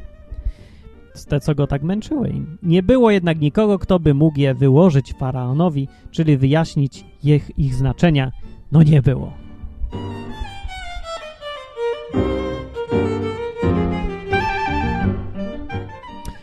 [1.28, 2.34] Te, co go tak męczyły.
[2.64, 8.32] Nie było jednak nikogo, kto by mógł je wyłożyć faraonowi, czyli wyjaśnić ich, ich znaczenia.
[8.72, 9.34] No nie było.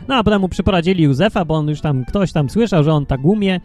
[0.08, 3.06] No a potem mu przyprowadzili Józefa, bo on już tam, ktoś tam słyszał, że on
[3.06, 3.60] tak umie,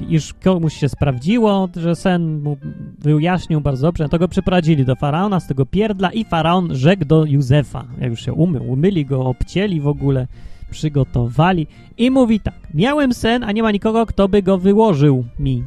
[0.00, 2.56] iż komuś się sprawdziło, że sen mu
[2.98, 7.04] wyjaśnił bardzo dobrze, no to go przyprowadzili do faraona z tego pierdla i faraon rzekł
[7.04, 10.26] do Józefa, jak już się umył, umyli go, obcięli w ogóle,
[10.70, 11.66] przygotowali
[11.98, 15.64] i mówi tak, miałem sen, a nie ma nikogo, kto by go wyłożył mi,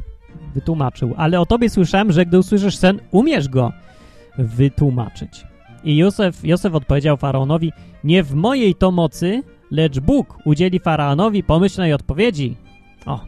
[0.54, 3.72] wytłumaczył, ale o tobie słyszałem, że gdy usłyszysz sen, umiesz go
[4.38, 5.46] wytłumaczyć.
[5.84, 7.72] I Józef, Józef odpowiedział faraonowi,
[8.04, 12.56] nie w mojej to mocy, lecz Bóg udzieli faraonowi pomyślnej odpowiedzi.
[13.06, 13.20] O,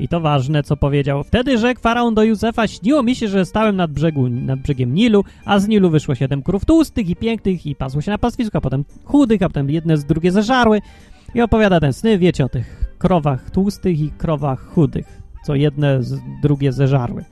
[0.00, 1.24] I to ważne, co powiedział.
[1.24, 5.24] Wtedy rzekł faraon do Józefa, śniło mi się, że stałem nad, brzegu, nad brzegiem Nilu,
[5.44, 8.60] a z Nilu wyszło siedem krów tłustych i pięknych i pasło się na pastwisku, a
[8.60, 10.80] potem chudych, a potem jedne z drugie zeżarły.
[11.34, 16.20] I opowiada ten sny, wiecie o tych krowach tłustych i krowach chudych, co jedne z
[16.42, 17.24] drugie zeżarły.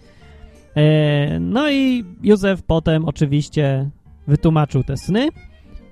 [0.77, 3.91] E, no i Józef potem oczywiście
[4.27, 5.29] wytłumaczył te sny,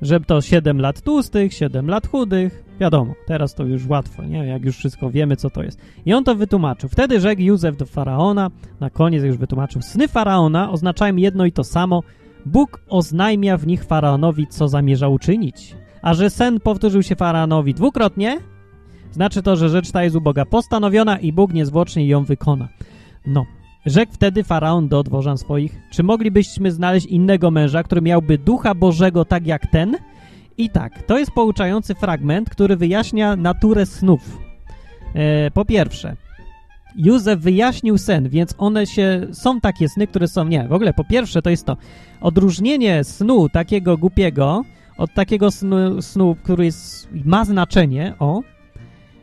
[0.02, 2.65] że to 7 lat tłustych, 7 lat chudych.
[2.80, 4.46] Wiadomo, teraz to już łatwo, nie?
[4.46, 5.80] Jak już wszystko wiemy, co to jest.
[6.06, 6.88] I on to wytłumaczył.
[6.88, 9.82] Wtedy rzekł Józef do faraona, na koniec już wytłumaczył.
[9.82, 12.02] Sny faraona oznaczają jedno i to samo.
[12.46, 15.76] Bóg oznajmia w nich faraonowi, co zamierza uczynić.
[16.02, 18.38] A że sen powtórzył się faraonowi dwukrotnie,
[19.12, 22.68] znaczy to, że rzecz ta jest u Boga postanowiona i Bóg niezwłocznie ją wykona.
[23.26, 23.46] No,
[23.86, 29.24] Rzekł wtedy faraon do dworzan swoich, czy moglibyśmy znaleźć innego męża, który miałby ducha Bożego
[29.24, 29.96] tak jak ten?
[30.58, 34.38] I tak, to jest pouczający fragment, który wyjaśnia naturę snów.
[35.14, 36.16] E, po pierwsze,
[36.96, 41.04] Józef wyjaśnił sen, więc one się, są takie sny, które są, nie, w ogóle po
[41.04, 41.76] pierwsze to jest to,
[42.20, 44.62] odróżnienie snu takiego głupiego
[44.98, 48.42] od takiego snu, snu który jest, ma znaczenie, o,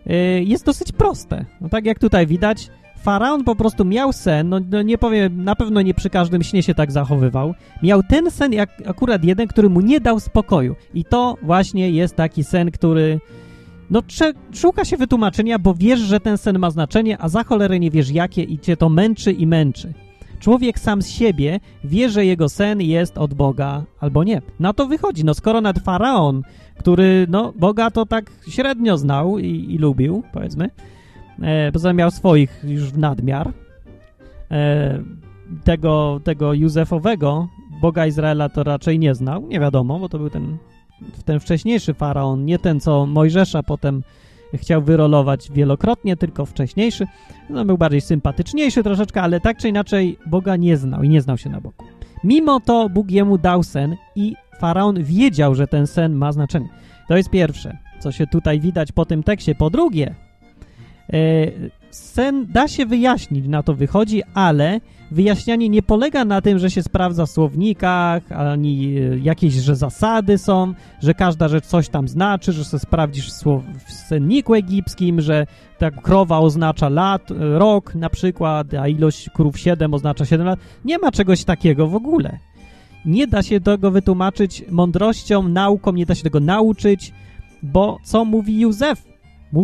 [0.07, 1.45] e, jest dosyć proste.
[1.61, 2.69] No tak jak tutaj widać,
[3.03, 6.63] Faraon po prostu miał sen, no, no, nie powiem, na pewno nie przy każdym śnie
[6.63, 7.53] się tak zachowywał.
[7.83, 10.75] Miał ten sen, jak akurat jeden, który mu nie dał spokoju.
[10.93, 13.19] I to właśnie jest taki sen, który
[13.89, 14.01] no
[14.53, 18.09] szuka się wytłumaczenia, bo wiesz, że ten sen ma znaczenie, a za cholerę nie wiesz
[18.09, 19.93] jakie i cię to męczy i męczy.
[20.39, 24.41] Człowiek sam z siebie wie, że jego sen jest od Boga albo nie.
[24.59, 25.25] Na to wychodzi.
[25.25, 26.41] No skoro nad Faraon,
[26.77, 30.69] który no Boga to tak średnio znał i, i lubił, powiedzmy,
[31.41, 33.53] e, poza miał swoich już w nadmiar.
[34.51, 34.99] E,
[35.63, 37.47] tego, tego Józefowego,
[37.81, 40.57] Boga Izraela to raczej nie znał, nie wiadomo, bo to był ten,
[41.25, 44.03] ten wcześniejszy faraon, nie ten, co Mojżesza potem
[44.53, 47.07] chciał wyrolować wielokrotnie, tylko wcześniejszy.
[47.49, 51.37] No, był bardziej sympatyczniejszy troszeczkę, ale tak czy inaczej Boga nie znał i nie znał
[51.37, 51.83] się na Bogu.
[52.23, 56.69] Mimo to Bóg jemu dał sen i faraon wiedział, że ten sen ma znaczenie.
[57.07, 59.55] To jest pierwsze, co się tutaj widać po tym tekście.
[59.55, 60.15] Po drugie,
[61.91, 64.79] sen da się wyjaśnić, na to wychodzi, ale
[65.11, 70.37] wyjaśnianie nie polega na tym, że się sprawdza w słownikach, ani e, jakieś, że zasady
[70.37, 73.31] są, że każda rzecz coś tam znaczy, że sobie sprawdzisz
[73.85, 75.47] w senniku egipskim, że
[75.77, 80.59] ta krowa oznacza lat, e, rok na przykład, a ilość krów 7 oznacza 7 lat.
[80.85, 82.39] Nie ma czegoś takiego w ogóle.
[83.05, 87.13] Nie da się tego wytłumaczyć mądrością, nauką, nie da się tego nauczyć,
[87.63, 89.03] bo co mówi Józef?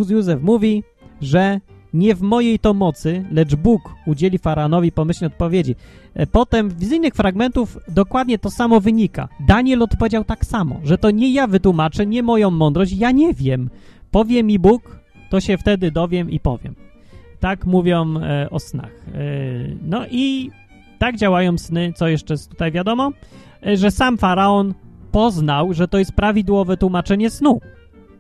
[0.10, 0.84] Józef mówi,
[1.22, 1.60] że
[1.94, 5.76] nie w mojej to mocy, lecz Bóg udzieli faraonowi pomyślnej odpowiedzi.
[6.14, 9.28] E, potem z innych fragmentów dokładnie to samo wynika.
[9.48, 13.70] Daniel odpowiedział tak samo, że to nie ja wytłumaczę, nie moją mądrość, ja nie wiem.
[14.12, 16.76] Powie mi Bóg, to się wtedy dowiem i powiem.
[17.40, 18.92] Tak mówią e, o snach.
[19.14, 19.20] E,
[19.82, 20.52] no i
[21.00, 21.94] tak działają sny.
[21.96, 23.12] Co jeszcze tutaj wiadomo?
[23.66, 24.74] E, że sam faraon
[25.12, 27.60] poznał, że to jest prawidłowe tłumaczenie snu.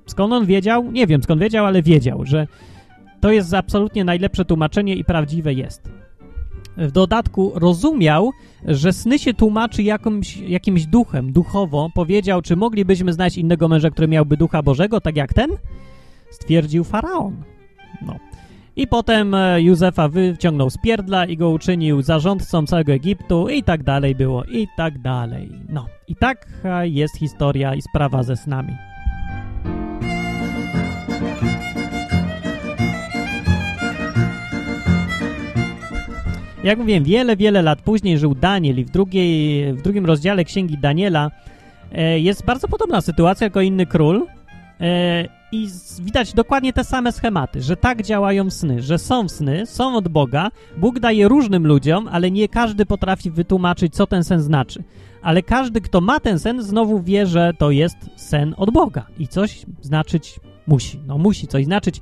[0.06, 0.92] Skąd on wiedział?
[0.92, 2.48] Nie wiem skąd wiedział, ale wiedział, że
[3.21, 5.89] to jest absolutnie najlepsze tłumaczenie i prawdziwe jest.
[6.77, 8.32] W dodatku rozumiał,
[8.65, 11.89] że sny się tłumaczy jakimś, jakimś duchem, duchowo.
[11.93, 15.49] Powiedział, czy moglibyśmy znaleźć innego męża, który miałby ducha Bożego, tak jak ten?
[16.29, 17.43] Stwierdził faraon.
[18.01, 18.15] No.
[18.75, 23.84] I potem e, Józefa wyciągnął z pierdla i go uczynił zarządcą całego Egiptu i tak
[23.84, 25.51] dalej było, i tak dalej.
[25.69, 25.86] No.
[26.08, 26.47] I tak
[26.82, 28.88] jest historia i sprawa ze snami.
[36.63, 40.78] Jak mówiłem, wiele, wiele lat później żył Daniel i w, drugiej, w drugim rozdziale Księgi
[40.78, 41.32] Daniela
[41.91, 44.28] e, jest bardzo podobna sytuacja jako inny król
[44.82, 45.67] e, i
[46.02, 50.52] widać dokładnie te same schematy, że tak działają sny, że są sny, są od Boga,
[50.78, 54.84] Bóg daje różnym ludziom, ale nie każdy potrafi wytłumaczyć, co ten sen znaczy.
[55.22, 59.28] Ale każdy, kto ma ten sen, znowu wie, że to jest sen od Boga i
[59.28, 61.00] coś znaczyć musi.
[61.08, 62.02] No musi coś znaczyć.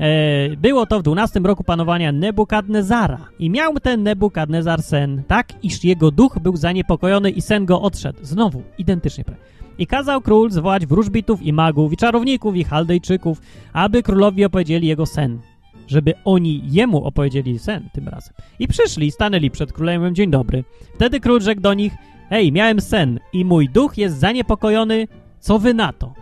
[0.00, 5.84] E, było to w 12 roku panowania Nebukadnezara i miał ten Nebukadnezar sen, tak iż
[5.84, 8.18] jego duch był zaniepokojony i sen go odszedł.
[8.22, 9.40] Znowu, identycznie prawie.
[9.78, 13.40] I kazał król zwołać wróżbitów i magów, i czarowników, i chaldejczyków,
[13.72, 15.38] aby królowi opowiedzieli jego sen,
[15.86, 18.34] żeby oni jemu opowiedzieli sen tym razem.
[18.58, 20.64] I przyszli i stanęli przed królem, dzień dobry.
[20.94, 21.92] Wtedy król rzekł do nich,
[22.28, 25.08] hej, miałem sen i mój duch jest zaniepokojony,
[25.40, 26.14] co wy na to?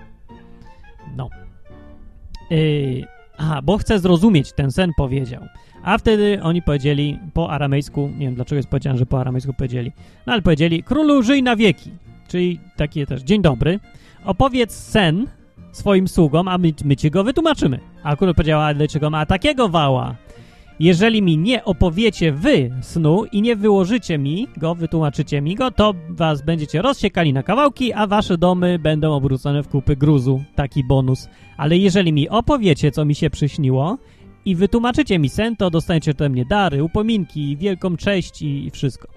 [1.16, 1.28] No.
[2.50, 5.42] Yy, Aha, bo chce zrozumieć ten sen, powiedział.
[5.82, 9.92] A wtedy oni powiedzieli po aramejsku, nie wiem dlaczego jest powiedziane, że po aramejsku powiedzieli,
[10.26, 11.90] no ale powiedzieli, królu żyj na wieki,
[12.28, 13.80] czyli takie też, dzień dobry,
[14.24, 15.26] opowiedz sen
[15.72, 17.78] swoim sługom, a my, my ci go wytłumaczymy.
[18.02, 20.14] A król powiedział, a dlaczego ma takiego wała?
[20.80, 25.94] Jeżeli mi nie opowiecie wy snu i nie wyłożycie mi go, wytłumaczycie mi go, to
[26.08, 30.42] was będziecie rozsiekali na kawałki, a wasze domy będą obrócone w kupy gruzu.
[30.54, 31.28] Taki bonus.
[31.56, 33.98] Ale jeżeli mi opowiecie, co mi się przyśniło
[34.44, 39.08] i wytłumaczycie mi sen, to dostaniecie ode mnie dary, upominki, wielką cześć i, wszystko.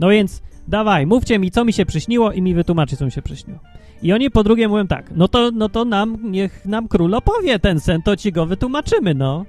[0.00, 3.22] No więc dawaj, mówcie mi, co mi się przyśniło i mi wytłumaczy, co mi się
[3.22, 3.58] przyśniło.
[4.02, 7.58] I oni po drugie mówią tak, no to, no to nam, niech nam król opowie
[7.58, 9.44] ten sen, to ci go wytłumaczymy, no.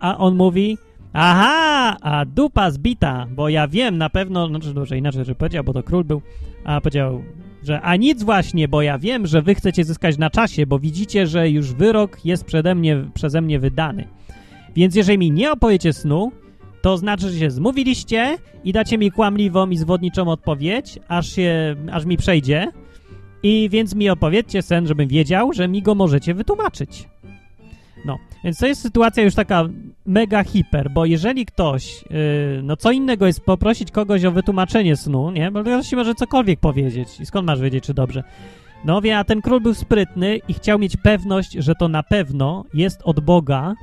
[0.00, 0.78] A on mówi,
[1.12, 5.72] aha, a dupa zbita, bo ja wiem na pewno, znaczy dobrze inaczej, że powiedział, bo
[5.72, 6.22] to król był,
[6.64, 7.22] a powiedział,
[7.62, 11.26] że a nic właśnie, bo ja wiem, że wy chcecie zyskać na czasie, bo widzicie,
[11.26, 14.08] że już wyrok jest przede mnie, przeze mnie wydany.
[14.76, 16.32] Więc jeżeli mi nie opowiecie snu,
[16.82, 22.04] to znaczy, że się zmówiliście i dacie mi kłamliwą i zwodniczą odpowiedź, aż, się, aż
[22.04, 22.72] mi przejdzie.
[23.42, 27.08] I więc mi opowiedzcie sen, żebym wiedział, że mi go możecie wytłumaczyć.
[28.08, 29.64] No, więc to jest sytuacja już taka
[30.06, 35.30] mega hiper, bo jeżeli ktoś, yy, no co innego jest poprosić kogoś o wytłumaczenie snu,
[35.30, 35.50] nie?
[35.50, 38.22] Bo ktoś może cokolwiek powiedzieć i skąd masz wiedzieć, czy dobrze.
[38.84, 42.64] No wie, a ten król był sprytny i chciał mieć pewność, że to na pewno
[42.74, 43.74] jest od Boga,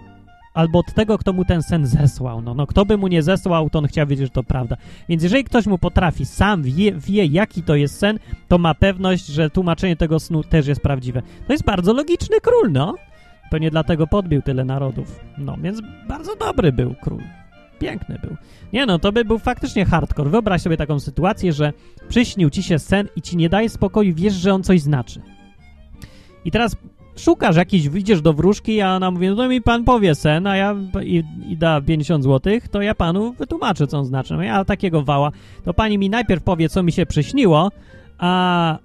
[0.53, 2.41] albo od tego, kto mu ten sen zesłał.
[2.41, 4.77] No, no kto by mu nie zesłał, to on chciał wiedzieć, że to prawda.
[5.09, 9.25] Więc jeżeli ktoś mu potrafi, sam wie, wie, jaki to jest sen, to ma pewność,
[9.25, 11.21] że tłumaczenie tego snu też jest prawdziwe.
[11.47, 12.95] To jest bardzo logiczny król, no.
[13.51, 15.19] Pewnie dlatego podbił tyle narodów.
[15.37, 17.21] No, więc bardzo dobry był król.
[17.79, 18.35] Piękny był.
[18.73, 20.29] Nie no, to by był faktycznie hardcore.
[20.29, 21.73] Wyobraź sobie taką sytuację, że
[22.07, 25.21] przyśnił ci się sen i ci nie daje spokoju, wiesz, że on coś znaczy.
[26.45, 26.75] I teraz
[27.15, 30.55] szukasz jakiś, idziesz do wróżki, a ona mówi, no to mi pan powie sen, a
[30.55, 34.33] ja i, i da 50 zł, to ja panu wytłumaczę, co on znaczy.
[34.33, 35.31] No ja takiego wała,
[35.63, 37.71] to pani mi najpierw powie, co mi się przyśniło,
[38.17, 38.77] a,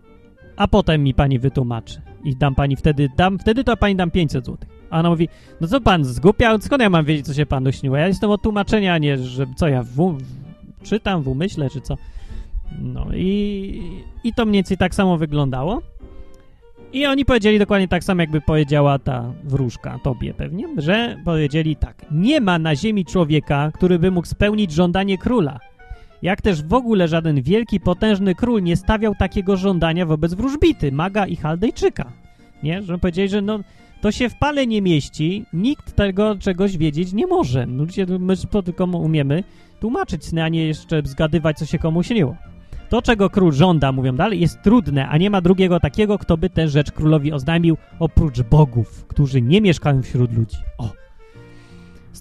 [0.57, 2.10] a potem mi pani wytłumaczy.
[2.25, 4.69] I dam pani wtedy, dam, wtedy to pani dam 500 zł.
[4.91, 5.29] A ona mówi,
[5.61, 6.61] no co pan zgupiał?
[6.61, 7.97] Skąd ja mam wiedzieć, co się panu śniło?
[7.97, 10.19] Ja jestem od tłumaczenia, nie, że co ja w,
[10.83, 11.97] czytam w umyśle, czy co.
[12.79, 13.83] No i,
[14.25, 15.83] i to mniej więcej tak samo wyglądało.
[16.93, 22.07] I oni powiedzieli dokładnie tak samo, jakby powiedziała ta wróżka tobie pewnie, że powiedzieli tak.
[22.11, 25.61] Nie ma na ziemi człowieka, który by mógł spełnić żądanie króla.
[26.23, 31.27] Jak też w ogóle żaden wielki, potężny król nie stawiał takiego żądania wobec wróżbity, maga
[31.27, 32.13] i chaldejczyka.
[32.63, 32.83] Nie?
[32.83, 33.59] Że powiedzieli, że no,
[34.01, 37.67] to się w pale nie mieści, nikt tego czegoś wiedzieć nie może.
[37.67, 39.45] Ludzie, my tylko umiemy
[39.81, 42.37] tłumaczyć sny, a nie jeszcze zgadywać, co się komu śniło.
[42.89, 46.51] To, czego król żąda, mówią dalej, jest trudne, a nie ma drugiego takiego, kto by
[46.51, 50.57] tę rzecz królowi oznajmił, oprócz bogów, którzy nie mieszkają wśród ludzi.
[50.79, 50.93] O!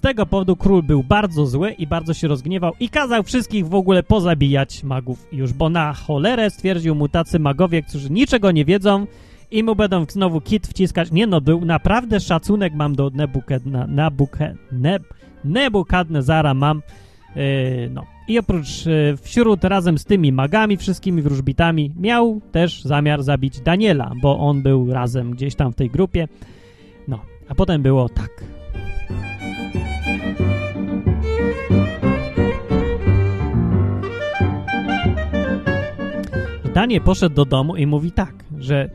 [0.00, 3.74] Z tego powodu król był bardzo zły i bardzo się rozgniewał i kazał wszystkich w
[3.74, 9.06] ogóle pozabijać magów już, bo na cholerę stwierdził mu tacy magowie, którzy niczego nie wiedzą
[9.50, 11.12] i mu będą znowu kit wciskać.
[11.12, 15.02] Nie no, był naprawdę szacunek mam do Nebukadna, Nabuke, Neb,
[15.44, 16.82] Nebukadnezara mam,
[17.36, 17.42] yy,
[17.90, 18.06] no.
[18.28, 24.12] I oprócz yy, wśród razem z tymi magami, wszystkimi wróżbitami, miał też zamiar zabić Daniela,
[24.22, 26.28] bo on był razem gdzieś tam w tej grupie.
[27.08, 28.59] No, a potem było tak.
[36.74, 38.90] Daniel poszedł do domu i mówi tak, że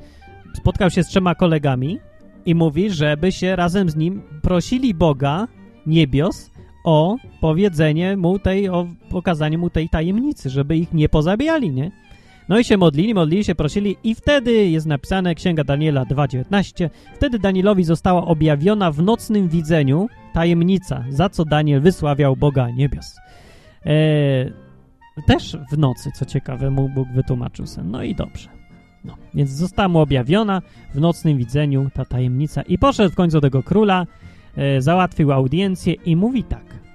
[0.54, 2.00] spotkał się z trzema kolegami
[2.46, 5.48] i mówi, żeby się razem z nim prosili Boga
[5.86, 6.52] niebios
[6.84, 11.92] o powiedzenie mu tej, o pokazanie mu tej tajemnicy, żeby ich nie pozabijali, nie?
[12.50, 17.40] No i się modlili, modlili się, prosili i wtedy jest napisane Księga Daniela 2,19 wtedy
[17.40, 23.16] Danielowi została objawiona w nocnym widzeniu tajemnica, za co Daniel wysławiał Boga niebios.
[23.86, 24.65] Eee,
[25.22, 27.92] też w nocy, co ciekawe, mu Bóg wytłumaczył sen.
[27.92, 28.50] No i dobrze.
[29.06, 30.62] No, więc została mu objawiona
[30.94, 34.06] w nocnym widzeniu ta tajemnica i poszedł w końcu do tego króla,
[34.56, 36.86] e, załatwił audiencję i mówi tak.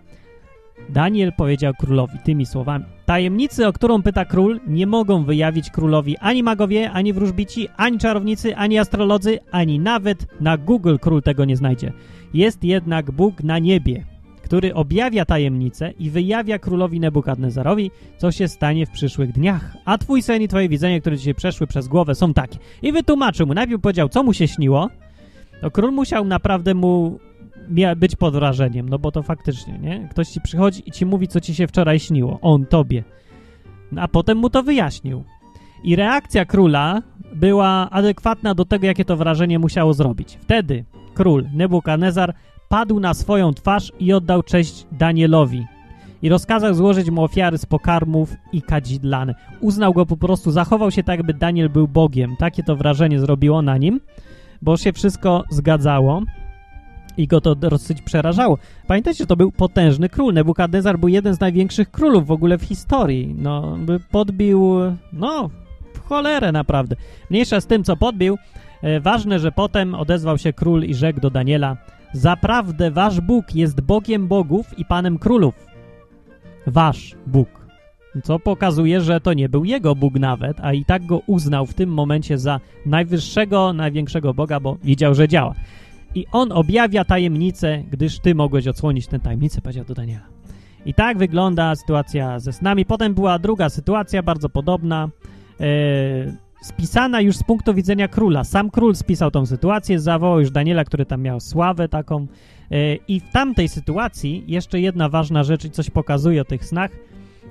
[0.88, 2.85] Daniel powiedział królowi tymi słowami.
[3.06, 8.56] Tajemnicy, o którą pyta król, nie mogą wyjawić królowi ani magowie, ani wróżbici, ani czarownicy,
[8.56, 11.92] ani astrolodzy, ani nawet na Google król tego nie znajdzie.
[12.35, 14.04] Jest jednak Bóg na niebie,
[14.51, 19.77] który objawia tajemnicę i wyjawia królowi Nebukadnezarowi, co się stanie w przyszłych dniach.
[19.85, 22.59] A twój sen i twoje widzenie, które dzisiaj przeszły przez głowę, są takie.
[22.83, 23.55] I wytłumaczył mu.
[23.55, 24.89] Najpierw powiedział, co mu się śniło.
[25.61, 27.19] To król musiał naprawdę mu
[27.97, 30.09] być pod wrażeniem, no bo to faktycznie, nie?
[30.11, 32.38] Ktoś ci przychodzi i ci mówi, co ci się wczoraj śniło.
[32.42, 33.05] On tobie.
[33.96, 35.25] A potem mu to wyjaśnił.
[35.85, 37.03] I reakcja króla
[37.35, 40.38] była adekwatna do tego, jakie to wrażenie musiało zrobić.
[40.40, 40.85] Wtedy
[41.15, 42.35] król Nebukadnezar
[42.71, 45.66] padł na swoją twarz i oddał cześć Danielowi.
[46.23, 49.35] I rozkazał złożyć mu ofiary z pokarmów i kadzidlane.
[49.60, 52.37] Uznał go po prostu, zachował się tak, jakby Daniel był Bogiem.
[52.38, 54.00] Takie to wrażenie zrobiło na nim,
[54.62, 56.23] bo się wszystko zgadzało.
[57.16, 58.58] I go to dosyć przerażało.
[58.87, 60.35] Pamiętajcie, to był potężny król.
[60.35, 63.35] Nebukadnezar był jeden z największych królów w ogóle w historii.
[63.38, 63.79] No,
[64.10, 64.79] podbił,
[65.12, 65.50] no,
[65.94, 66.96] w cholerę naprawdę.
[67.31, 68.38] Mniejsza z tym, co podbił.
[68.83, 71.77] E, ważne, że potem odezwał się król i rzekł do Daniela
[72.13, 75.67] Zaprawdę wasz Bóg jest Bogiem bogów i Panem królów.
[76.67, 77.48] Wasz Bóg.
[78.23, 81.75] Co pokazuje, że to nie był jego Bóg nawet, a i tak go uznał w
[81.75, 85.54] tym momencie za najwyższego, największego Boga, bo widział, że działa.
[86.15, 90.27] I on objawia tajemnicę, gdyż ty mogłeś odsłonić tę tajemnicę, powiedział do Daniela.
[90.87, 92.85] I tak wygląda sytuacja ze snami.
[92.85, 95.08] Potem była druga sytuacja, bardzo podobna,
[95.61, 98.44] e, spisana już z punktu widzenia króla.
[98.44, 102.27] Sam król spisał tą sytuację, zawołał już Daniela, który tam miał sławę taką.
[102.71, 106.90] E, I w tamtej sytuacji jeszcze jedna ważna rzecz i coś pokazuje o tych snach.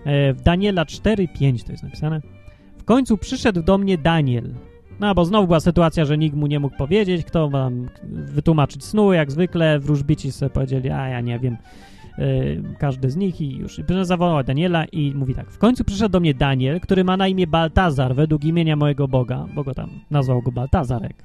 [0.05, 2.21] E, w Daniela 4:5 to jest napisane.
[2.77, 4.53] W końcu przyszedł do mnie Daniel,
[4.99, 9.13] no, bo znowu była sytuacja, że nikt mu nie mógł powiedzieć, kto wam wytłumaczyć snu,
[9.13, 11.57] jak zwykle wróżbici sobie powiedzieli, a ja nie wiem,
[12.77, 13.81] każdy z nich i już.
[14.01, 17.47] Zawołał Daniela i mówi tak, w końcu przyszedł do mnie Daniel, który ma na imię
[17.47, 21.23] Baltazar, według imienia mojego Boga, bo go tam nazwał go Baltazarek.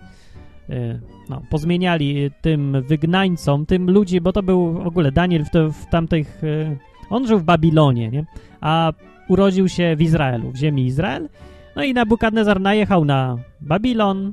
[0.69, 5.87] Yy, no, pozmieniali tym wygnańcom, tym ludzi, bo to był w ogóle Daniel w, w
[5.91, 6.43] tamtych...
[6.43, 6.77] Yy,
[7.11, 8.25] on żył w Babilonie, nie?
[8.61, 8.93] A
[9.29, 11.29] urodził się w Izraelu, w ziemi Izrael
[11.77, 14.33] no i Nabukadnezar najechał na Babilon,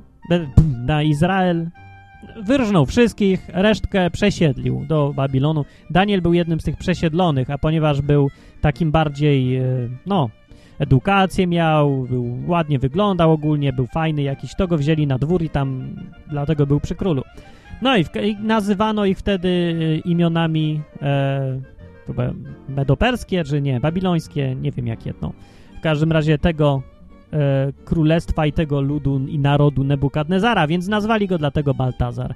[0.86, 1.70] na Izrael,
[2.43, 5.65] wyrżnął wszystkich, resztkę przesiedlił do Babilonu.
[5.89, 8.30] Daniel był jednym z tych przesiedlonych, a ponieważ był
[8.61, 9.63] takim bardziej, e,
[10.05, 10.30] no,
[10.80, 15.49] edukację miał, był, ładnie wyglądał ogólnie, był fajny jakiś, to go wzięli na dwór i
[15.49, 15.95] tam
[16.30, 17.24] dlatego był przy królu.
[17.82, 21.61] No i, w, i nazywano ich wtedy e, imionami e,
[22.69, 25.34] medoperskie, czy nie, babilońskie, nie wiem jakie, no.
[25.78, 26.82] W każdym razie tego
[27.34, 32.36] e, królestwa i tego ludu i narodu Nebukadnezara, więc nazwali go dlatego Baltazar.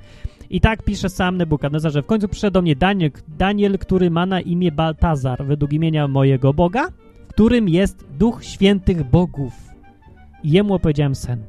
[0.50, 4.26] I tak pisze sam Nebukadnezar, że w końcu przyszedł do mnie Daniel, Daniel, który ma
[4.26, 6.88] na imię Baltazar, według imienia mojego Boga,
[7.24, 9.54] w którym jest duch świętych bogów.
[10.44, 11.44] I jemu opowiedziałem sen.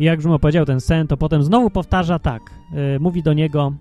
[0.00, 2.42] I jak już mu opowiedział ten sen, to potem znowu powtarza tak.
[2.72, 3.72] Yy, mówi do niego,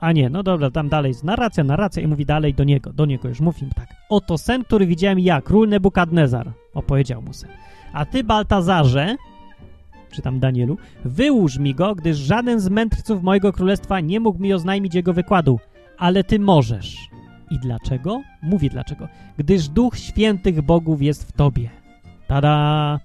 [0.00, 3.06] a nie, no dobra, tam dalej jest narracja, narracja i mówi dalej do niego, do
[3.06, 3.88] niego już mówi tak.
[4.08, 7.50] Oto sen, który widziałem ja, król Nebukadnezar, opowiedział mu sen.
[7.92, 9.16] A ty, Baltazarze,
[10.10, 14.54] czy tam Danielu, wyłóż mi go, gdyż żaden z mędrców mojego królestwa nie mógł mi
[14.54, 15.60] oznajmić jego wykładu,
[15.98, 16.96] ale ty możesz.
[17.50, 18.22] I dlaczego?
[18.42, 19.08] Mówię dlaczego.
[19.36, 21.70] Gdyż duch świętych bogów jest w tobie.
[22.26, 23.00] Tada!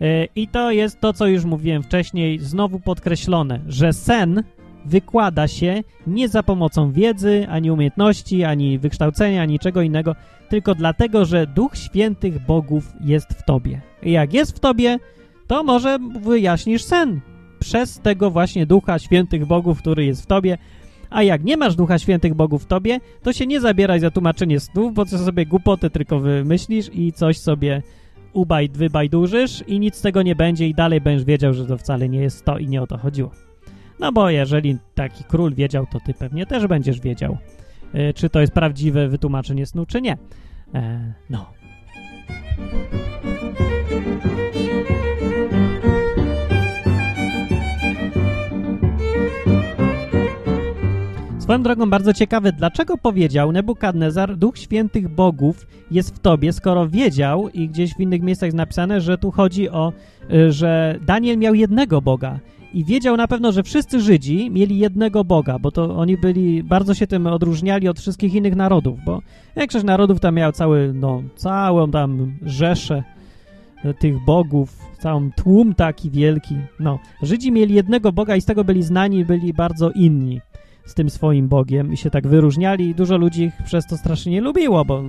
[0.00, 4.42] E, I to jest to, co już mówiłem wcześniej, znowu podkreślone, że sen
[4.86, 10.14] wykłada się nie za pomocą wiedzy, ani umiejętności, ani wykształcenia, ani czego innego,
[10.48, 13.80] tylko dlatego, że Duch Świętych Bogów jest w tobie.
[14.02, 14.98] I jak jest w tobie,
[15.46, 17.20] to może wyjaśnisz sen
[17.58, 20.58] przez tego właśnie Ducha Świętych Bogów, który jest w tobie,
[21.10, 24.60] a jak nie masz Ducha Świętych Bogów w tobie, to się nie zabieraj za tłumaczenie
[24.60, 27.82] snów, bo co sobie głupoty tylko wymyślisz i coś sobie
[28.32, 32.08] ubajd, wybajdurzysz i nic z tego nie będzie i dalej będziesz wiedział, że to wcale
[32.08, 33.45] nie jest to i nie o to chodziło.
[34.00, 37.38] No bo jeżeli taki król wiedział, to ty pewnie też będziesz wiedział,
[37.92, 40.16] e, czy to jest prawdziwe wytłumaczenie snu, czy nie.
[40.74, 41.46] E, no.
[51.38, 57.48] Swoją drogą bardzo ciekawe, dlaczego powiedział Nebukadnezar, Duch Świętych Bogów jest w tobie, skoro wiedział
[57.48, 59.92] i gdzieś w innych miejscach jest napisane, że tu chodzi o,
[60.30, 62.38] e, że Daniel miał jednego Boga
[62.76, 66.94] i wiedział na pewno, że wszyscy Żydzi mieli jednego Boga, bo to oni byli, bardzo
[66.94, 69.22] się tym odróżniali od wszystkich innych narodów, bo
[69.56, 73.02] większość narodów tam miał cały, no, całą tam rzeszę
[73.98, 76.98] tych bogów, całą tłum taki wielki, no.
[77.22, 80.40] Żydzi mieli jednego Boga i z tego byli znani, byli bardzo inni
[80.86, 84.32] z tym swoim Bogiem i się tak wyróżniali i dużo ludzi ich przez to strasznie
[84.32, 85.02] nie lubiło, bo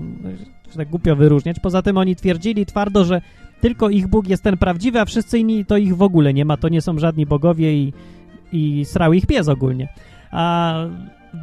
[0.71, 1.59] się tak głupio wyróżniać.
[1.59, 3.21] Poza tym oni twierdzili twardo, że
[3.61, 6.57] tylko ich Bóg jest ten prawdziwy, a wszyscy inni to ich w ogóle nie ma,
[6.57, 7.93] to nie są żadni bogowie i,
[8.51, 9.87] i srał ich pies ogólnie.
[10.31, 10.75] A,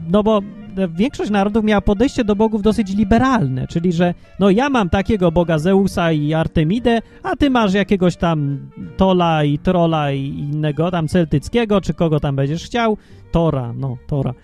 [0.09, 0.41] no bo
[0.89, 5.59] większość narodów miała podejście do bogów dosyć liberalne, czyli że no ja mam takiego boga
[5.59, 8.59] Zeusa i Artemidę, a ty masz jakiegoś tam
[8.97, 12.97] Tola i Trola i innego tam celtyckiego, czy kogo tam będziesz chciał,
[13.33, 14.35] Tora, no Tora.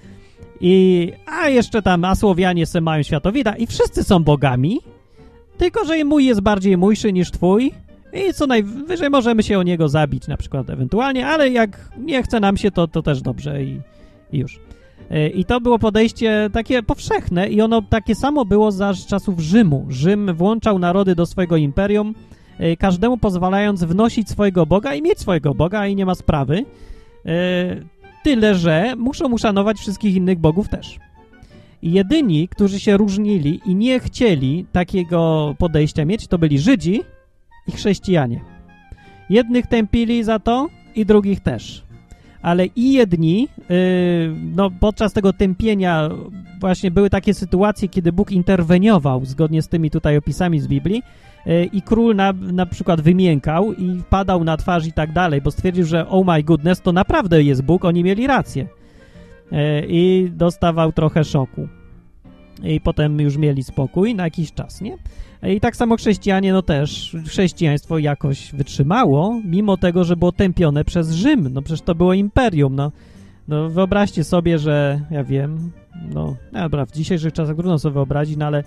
[0.61, 4.81] I, a jeszcze tam Asłowianie se mają światowida i wszyscy są bogami,
[5.61, 7.73] tylko, że mój jest bardziej mójszy niż twój
[8.13, 12.41] i co najwyżej możemy się o niego zabić na przykład ewentualnie, ale jak nie chce
[12.41, 13.81] nam się, to, to też dobrze i,
[14.33, 14.61] i już.
[15.11, 19.87] E, I to było podejście takie powszechne i ono takie samo było za czasów Rzymu.
[19.89, 22.15] Rzym włączał narody do swojego imperium,
[22.59, 26.65] e, każdemu pozwalając wnosić swojego Boga i mieć swojego Boga i nie ma sprawy.
[27.27, 30.99] E, Tyle, że muszą uszanować wszystkich innych bogów też.
[31.83, 37.01] Jedyni, którzy się różnili i nie chcieli takiego podejścia mieć, to byli Żydzi
[37.69, 38.41] i chrześcijanie.
[39.31, 41.85] Jednych tępili za to i drugich też.
[42.43, 43.77] Ale i jedni, yy,
[44.55, 46.09] no podczas tego tępienia
[46.61, 51.03] właśnie były takie sytuacje, kiedy Bóg interweniował zgodnie z tymi tutaj opisami z Biblii
[51.47, 55.51] yy, i król na, na przykład wymiękał i padał na twarz i tak dalej, bo
[55.51, 58.67] stwierdził, że oh my goodness, to naprawdę jest Bóg, oni mieli rację.
[59.53, 61.69] Yy, I dostawał trochę szoku.
[62.63, 64.97] I potem już mieli spokój na jakiś czas, nie?
[65.43, 71.11] I tak samo chrześcijanie, no też, chrześcijaństwo jakoś wytrzymało, mimo tego, że było tępione przez
[71.11, 71.49] Rzym.
[71.53, 72.93] No przecież to było imperium, no.
[73.49, 75.71] No wyobraźcie sobie, że, ja wiem,
[76.15, 78.65] no, dobra, w dzisiejszych czasach trudno sobie wyobrazić, no ale e,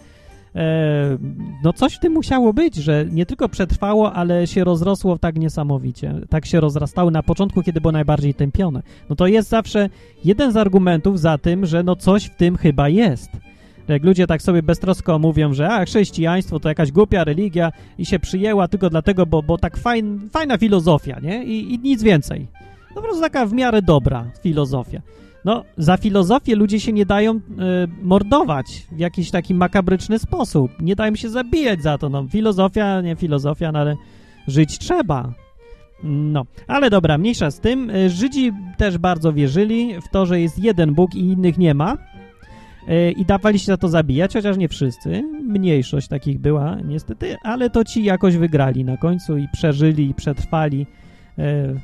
[1.64, 6.16] no coś w tym musiało być, że nie tylko przetrwało, ale się rozrosło tak niesamowicie.
[6.30, 8.84] Tak się rozrastało na początku, kiedy było najbardziej tępione.
[9.10, 9.89] No to jest zawsze
[10.26, 13.32] jeden z argumentów za tym, że no coś w tym chyba jest.
[13.88, 18.20] Jak ludzie tak sobie beztrosko mówią, że a, chrześcijaństwo to jakaś głupia religia i się
[18.20, 21.43] przyjęła tylko dlatego, bo, bo tak fajn, fajna filozofia, nie?
[21.43, 22.47] I, I nic więcej.
[22.89, 25.01] No po prostu taka w miarę dobra filozofia.
[25.46, 27.41] No, za filozofię ludzie się nie dają y,
[28.02, 30.72] mordować w jakiś taki makabryczny sposób.
[30.80, 32.10] Nie dają się zabijać za to.
[32.10, 33.96] No, filozofia, nie filozofia, no ale
[34.48, 35.34] żyć trzeba.
[36.04, 37.89] No, ale dobra, mniejsza z tym.
[37.89, 41.98] Y, Żydzi też bardzo wierzyli w to, że jest jeden Bóg i innych nie ma.
[42.89, 45.24] Y, I dawali się za to zabijać, chociaż nie wszyscy.
[45.48, 50.88] Mniejszość takich była niestety, ale to ci jakoś wygrali na końcu i przeżyli, i przetrwali.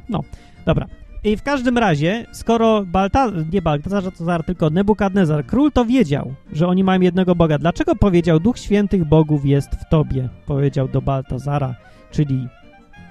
[0.09, 0.23] No,
[0.65, 0.87] dobra.
[1.23, 6.83] I w każdym razie, skoro Balta, nie Baltazar, tylko Nebukadnezar, król to wiedział, że oni
[6.83, 7.57] mają jednego Boga.
[7.57, 10.29] Dlaczego powiedział, Duch Świętych Bogów jest w tobie?
[10.45, 11.75] Powiedział do Baltazara,
[12.11, 12.47] czyli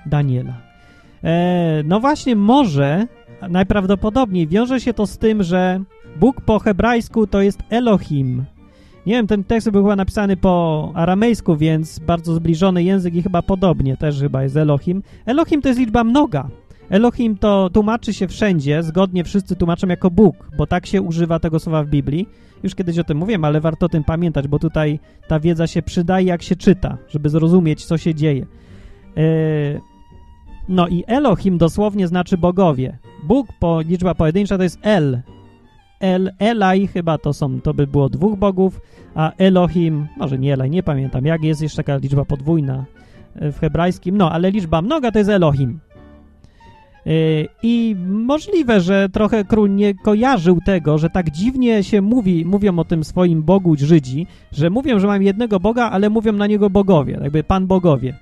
[0.06, 0.54] Daniela.
[1.24, 3.06] E, no właśnie, może
[3.48, 5.80] najprawdopodobniej wiąże się to z tym, że
[6.16, 8.44] Bóg po hebrajsku to jest Elohim.
[9.06, 13.42] Nie wiem, ten tekst był chyba napisany po aramejsku, więc bardzo zbliżony język i chyba
[13.42, 15.02] podobnie też chyba jest Elohim.
[15.26, 16.48] Elohim to jest liczba mnoga.
[16.90, 21.58] Elohim to tłumaczy się wszędzie, zgodnie wszyscy tłumaczą jako Bóg, bo tak się używa tego
[21.58, 22.28] słowa w Biblii.
[22.62, 25.82] Już kiedyś o tym mówiłem, ale warto o tym pamiętać, bo tutaj ta wiedza się
[25.82, 28.46] przydaje, jak się czyta, żeby zrozumieć, co się dzieje.
[29.16, 29.80] Yy...
[30.68, 32.98] No i Elohim dosłownie znaczy bogowie.
[33.24, 35.22] Bóg, po, liczba pojedyncza to jest El.
[36.00, 38.80] El, Elai chyba to są, to by było dwóch bogów,
[39.14, 42.84] a Elohim, może nie Elai, nie pamiętam, jak jest jeszcze taka liczba podwójna
[43.34, 45.80] w hebrajskim, no, ale liczba mnoga to jest Elohim.
[47.62, 52.84] I możliwe, że trochę król nie kojarzył tego, że tak dziwnie się mówi, mówią o
[52.84, 57.18] tym swoim Bogu Żydzi, że mówią, że mają jednego Boga, ale mówią na niego bogowie,
[57.22, 58.14] jakby Pan Bogowie.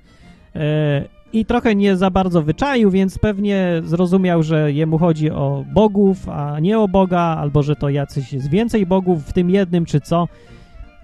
[1.33, 6.59] I trochę nie za bardzo wyczaił, więc pewnie zrozumiał, że jemu chodzi o bogów, a
[6.59, 10.27] nie o Boga, albo że to jacyś jest więcej bogów w tym jednym, czy co.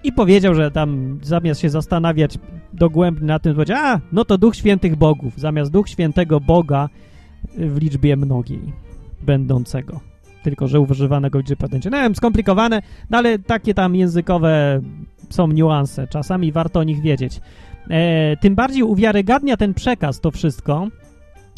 [0.04, 2.38] I powiedział, że tam zamiast się zastanawiać
[2.72, 6.88] dogłębnie na tym, powiedział, a, no to Duch Świętych Bogów, zamiast Duch Świętego Boga
[7.56, 8.72] w liczbie mnogiej
[9.22, 10.00] będącego.
[10.42, 11.92] Tylko, że używanego w liczbie pojedynczej.
[11.92, 14.80] No wiem, skomplikowane, no ale takie tam językowe
[15.30, 16.08] są niuanse.
[16.08, 17.40] Czasami warto o nich wiedzieć.
[17.90, 20.88] E, tym bardziej uwiarygadnia ten przekaz to wszystko,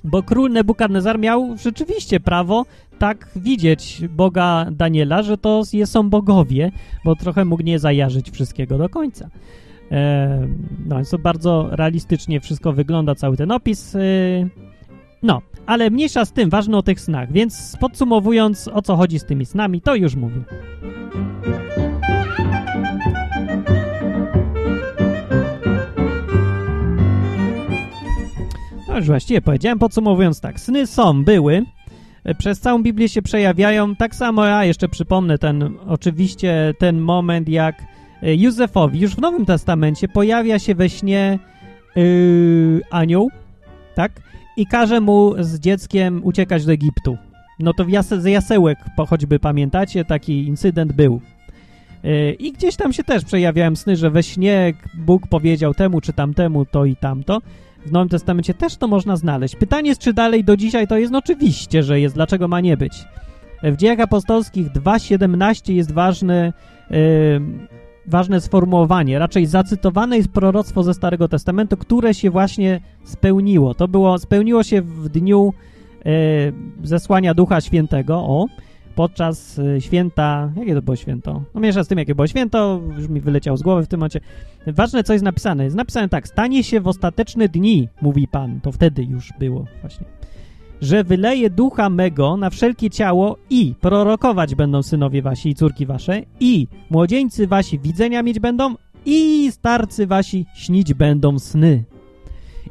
[0.05, 2.66] bo król Nebukadnezar miał rzeczywiście prawo
[2.99, 6.72] tak widzieć Boga Daniela, że to są bogowie,
[7.05, 9.28] bo trochę mógł nie zajarzyć wszystkiego do końca.
[9.91, 10.49] E,
[10.87, 13.95] no, więc to bardzo realistycznie wszystko wygląda, cały ten opis.
[13.95, 14.01] E,
[15.23, 19.25] no, ale mniejsza z tym, ważne o tych snach, więc podsumowując, o co chodzi z
[19.25, 20.41] tymi snami, to już mówię.
[28.89, 31.62] No już właściwie powiedziałem, podsumowując tak, sny są, były,
[32.39, 37.83] przez całą Biblię się przejawiają, tak samo ja jeszcze przypomnę ten, oczywiście ten moment, jak
[38.23, 41.39] Józefowi już w Nowym Testamencie pojawia się we śnie
[41.97, 43.31] yy, anioł,
[43.95, 44.12] tak?
[44.57, 47.16] I każe mu z dzieckiem uciekać do Egiptu.
[47.59, 47.84] No to
[48.18, 48.78] z jasełek,
[49.09, 51.20] choćby pamiętacie, taki incydent był.
[52.02, 56.12] Yy, I gdzieś tam się też przejawiałem sny, że we śnie Bóg powiedział temu czy
[56.12, 57.40] tamtemu to i tamto.
[57.86, 59.57] W Nowym Testamencie też to można znaleźć.
[59.57, 61.12] Pytanie jest, czy dalej do dzisiaj to jest?
[61.12, 62.14] No oczywiście, że jest.
[62.14, 63.04] Dlaczego ma nie być?
[63.62, 66.52] W dziejach apostolskich 2.17 jest ważny
[66.90, 66.96] yy,
[68.09, 69.18] ważne sformułowanie.
[69.18, 73.74] Raczej zacytowane jest proroctwo ze Starego Testamentu, które się właśnie spełniło.
[73.74, 75.52] To było, spełniło się w dniu
[76.07, 76.11] e,
[76.82, 78.46] zesłania Ducha Świętego, o,
[78.94, 81.42] podczas e, święta, jakie to było święto?
[81.54, 84.20] No miesza z tym, jakie było święto, już mi wyleciał z głowy w tym momencie.
[84.66, 85.64] Ważne, co jest napisane.
[85.64, 88.61] Jest napisane tak, stanie się w ostateczne dni, mówi Pan.
[88.61, 90.07] To wtedy już było właśnie.
[90.81, 96.22] Że wyleje ducha mego na wszelkie ciało i prorokować będą synowie wasi i córki wasze
[96.41, 98.74] i młodzieńcy wasi widzenia mieć będą
[99.07, 101.85] i starcy wasi śnić będą sny.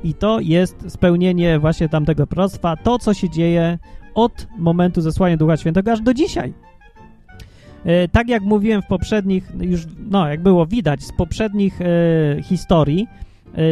[0.03, 3.79] I to jest spełnienie właśnie tamtego proroctwa, to co się dzieje
[4.13, 6.53] od momentu zesłania Ducha Świętego aż do dzisiaj.
[7.85, 11.85] E, tak jak mówiłem w poprzednich, już no jak było widać z poprzednich e,
[12.43, 13.07] historii,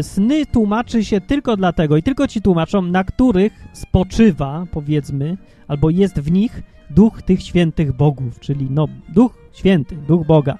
[0.01, 6.19] sny tłumaczy się tylko dlatego i tylko ci tłumaczą, na których spoczywa, powiedzmy, albo jest
[6.19, 10.57] w nich duch tych świętych bogów, czyli no duch święty, duch Boga.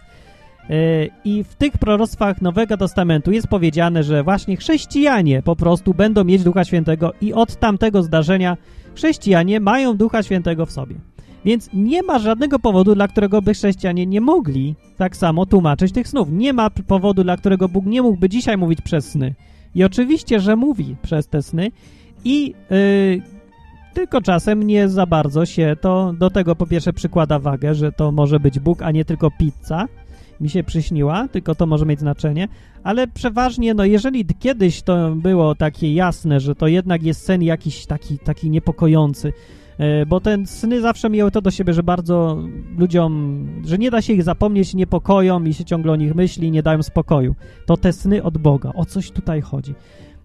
[0.69, 6.23] E, I w tych proroctwach Nowego Testamentu jest powiedziane, że właśnie chrześcijanie po prostu będą
[6.23, 8.57] mieć Ducha Świętego i od tamtego zdarzenia
[8.95, 10.95] chrześcijanie mają Ducha Świętego w sobie.
[11.45, 16.07] Więc nie ma żadnego powodu, dla którego by chrześcijanie nie mogli tak samo tłumaczyć tych
[16.07, 16.31] snów.
[16.31, 19.33] Nie ma powodu, dla którego Bóg nie mógłby dzisiaj mówić przez sny.
[19.75, 21.71] I oczywiście, że mówi przez te sny
[22.25, 23.21] i yy,
[23.93, 28.11] tylko czasem nie za bardzo się to do tego po pierwsze przykłada wagę, że to
[28.11, 29.87] może być Bóg, a nie tylko pizza,
[30.41, 32.47] mi się przyśniła, tylko to może mieć znaczenie,
[32.83, 37.85] ale przeważnie, no jeżeli kiedyś to było takie jasne, że to jednak jest sen jakiś
[37.85, 39.33] taki, taki niepokojący,
[40.07, 42.43] bo ten sny zawsze miały to do siebie, że bardzo
[42.77, 46.63] ludziom, że nie da się ich zapomnieć, niepokoją i się ciągle o nich myśli, nie
[46.63, 47.35] dają spokoju.
[47.65, 49.75] To te sny od Boga, o coś tutaj chodzi.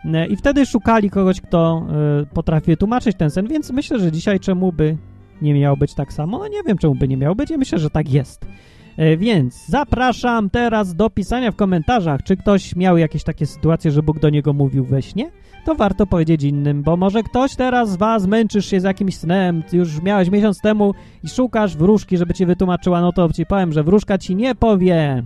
[0.05, 1.87] E, I wtedy szukali kogoś, kto
[2.23, 4.97] e, potrafi tłumaczyć ten sen, więc myślę, że dzisiaj czemu by
[5.43, 6.39] nie miało być tak samo?
[6.39, 8.47] No nie wiem, czemu by nie miało być, ja myślę, że tak jest.
[8.99, 14.03] E, więc zapraszam teraz do pisania w komentarzach, czy ktoś miał jakieś takie sytuacje, że
[14.03, 15.31] Bóg do niego mówił we śnie?
[15.65, 19.63] To warto powiedzieć innym, bo może ktoś teraz z was męczysz się z jakimś snem,
[19.73, 20.95] już miałeś miesiąc temu
[21.25, 25.23] i szukasz wróżki, żeby ci wytłumaczyła, no to ci powiem, że wróżka ci nie powie,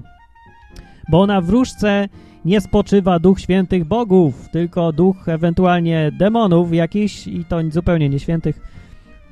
[1.11, 2.09] bo na wróżce
[2.45, 8.61] nie spoczywa duch świętych bogów, tylko duch ewentualnie demonów jakichś i to zupełnie nie świętych,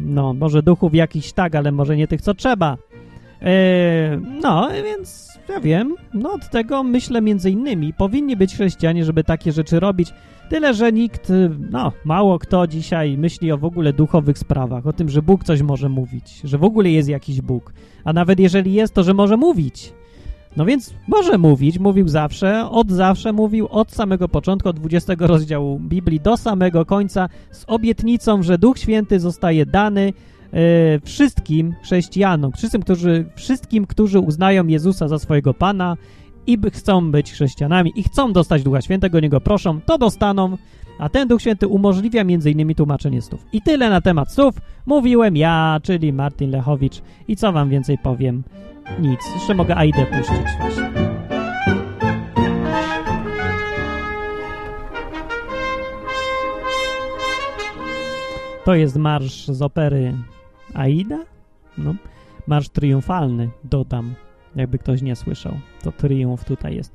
[0.00, 2.76] no może duchów jakichś tak, ale może nie tych, co trzeba.
[3.42, 9.24] E, no, więc ja wiem, no od tego myślę między innymi, powinni być chrześcijanie, żeby
[9.24, 10.12] takie rzeczy robić,
[10.48, 11.32] tyle, że nikt,
[11.70, 15.62] no, mało kto dzisiaj myśli o w ogóle duchowych sprawach, o tym, że Bóg coś
[15.62, 17.72] może mówić, że w ogóle jest jakiś Bóg,
[18.04, 19.92] a nawet jeżeli jest, to że może mówić.
[20.56, 25.78] No więc może mówić, mówił zawsze, od zawsze mówił, od samego początku, od 20 rozdziału
[25.80, 30.12] Biblii do samego końca, z obietnicą, że Duch Święty zostaje dany,
[30.52, 35.96] E, wszystkim chrześcijanom, wszystkim którzy, wszystkim, którzy uznają Jezusa za swojego Pana
[36.46, 40.56] i chcą być chrześcijanami i chcą dostać Ducha Świętego, Niego proszą, to dostaną,
[40.98, 42.74] a ten Duch Święty umożliwia m.in.
[42.74, 43.46] tłumaczenie słów.
[43.52, 44.54] I tyle na temat słów
[44.86, 48.42] mówiłem ja, czyli Martin Lechowicz i co wam więcej powiem?
[49.00, 49.20] Nic.
[49.34, 50.36] Jeszcze mogę Aidę puścić.
[58.64, 60.14] To jest marsz z opery
[60.74, 61.18] Aida?
[61.78, 61.94] No,
[62.46, 64.14] marsz triumfalny, dodam,
[64.56, 65.52] jakby ktoś nie słyszał.
[65.82, 66.92] To triumf tutaj jest.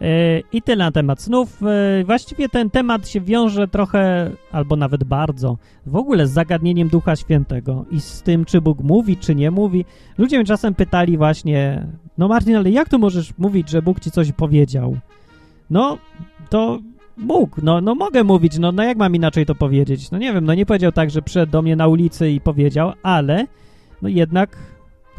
[0.00, 1.62] E, I tyle na temat snów.
[1.62, 7.16] E, właściwie ten temat się wiąże trochę, albo nawet bardzo, w ogóle z zagadnieniem Ducha
[7.16, 9.84] Świętego i z tym, czy Bóg mówi, czy nie mówi.
[10.18, 11.86] Ludzie mnie czasem pytali właśnie,
[12.18, 14.96] no Martin, ale jak tu możesz mówić, że Bóg ci coś powiedział?
[15.70, 15.98] No,
[16.50, 16.78] to
[17.16, 20.10] Mógł, no, no mogę mówić, no, no jak mam inaczej to powiedzieć?
[20.10, 22.92] No nie wiem, no nie powiedział tak, że przyszedł do mnie na ulicy i powiedział,
[23.02, 23.46] ale
[24.02, 24.56] no jednak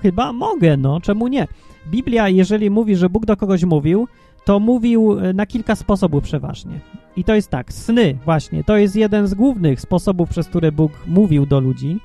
[0.02, 1.48] chyba mogę, no czemu nie?
[1.88, 4.08] Biblia, jeżeli mówi, że Bóg do kogoś mówił,
[4.46, 6.80] to mówił e, na kilka sposobów przeważnie.
[7.16, 10.92] I to jest tak, sny właśnie, to jest jeden z głównych sposobów, przez które Bóg
[11.08, 12.00] mówił do ludzi.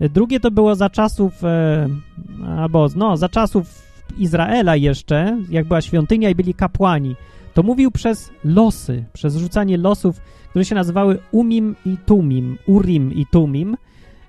[0.00, 1.88] E, drugie to było za czasów, e,
[2.58, 3.82] albo no, za czasów
[4.18, 7.16] Izraela jeszcze, jak była świątynia i byli kapłani
[7.54, 13.26] to mówił przez losy, przez rzucanie losów, które się nazywały Umim i Tumim, Urim i
[13.26, 13.76] Tumim.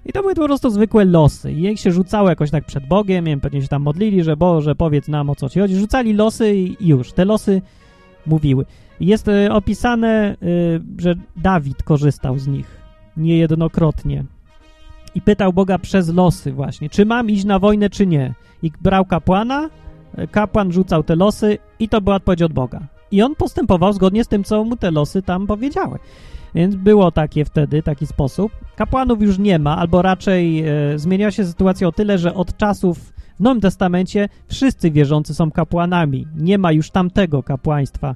[0.06, 1.52] I to były po prostu zwykłe losy.
[1.52, 4.76] I jak się rzucało jakoś tak przed Bogiem, wiem, pewnie się tam modlili, że Boże,
[4.76, 5.76] powiedz nam o co ci chodzi.
[5.76, 7.14] Rzucali losy i już.
[7.14, 7.62] Te losy
[8.26, 8.66] mówiły.
[9.00, 12.82] Jest y, opisane, y, że Dawid korzystał z nich
[13.18, 14.26] niejednokrotnie.
[15.16, 18.34] I pytał Boga przez losy właśnie, czy mam iść na wojnę, czy nie.
[18.64, 19.70] I brał kapłana,
[20.32, 22.95] kapłan rzucał te losy i to była odpowiedź od Boga.
[23.12, 25.99] I on postępował zgodnie z tym, co mu te losy tam powiedziały.
[26.56, 28.51] Więc było takie wtedy, taki sposób.
[28.76, 32.99] Kapłanów już nie ma, albo raczej e, zmieniła się sytuacja o tyle, że od czasów
[33.36, 36.28] w Nowym Testamencie wszyscy wierzący są kapłanami.
[36.36, 38.16] Nie ma już tamtego kapłaństwa,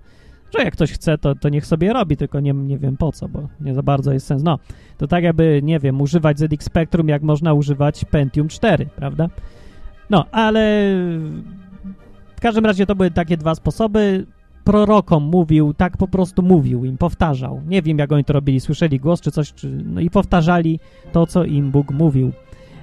[0.58, 3.30] że jak ktoś chce, to, to niech sobie robi, tylko nie, nie wiem po co,
[3.30, 4.44] bo nie za bardzo jest sens.
[4.44, 4.60] No,
[4.98, 9.30] to tak jakby, nie wiem, używać ZX Spectrum, jak można używać Pentium 4, prawda?
[10.10, 10.94] No, ale
[12.36, 14.26] w każdym razie to były takie dwa sposoby
[14.70, 17.62] prorokom mówił, tak po prostu mówił im, powtarzał.
[17.68, 20.80] Nie wiem, jak oni to robili, słyszeli głos czy coś, czy, no i powtarzali
[21.12, 22.32] to, co im Bóg mówił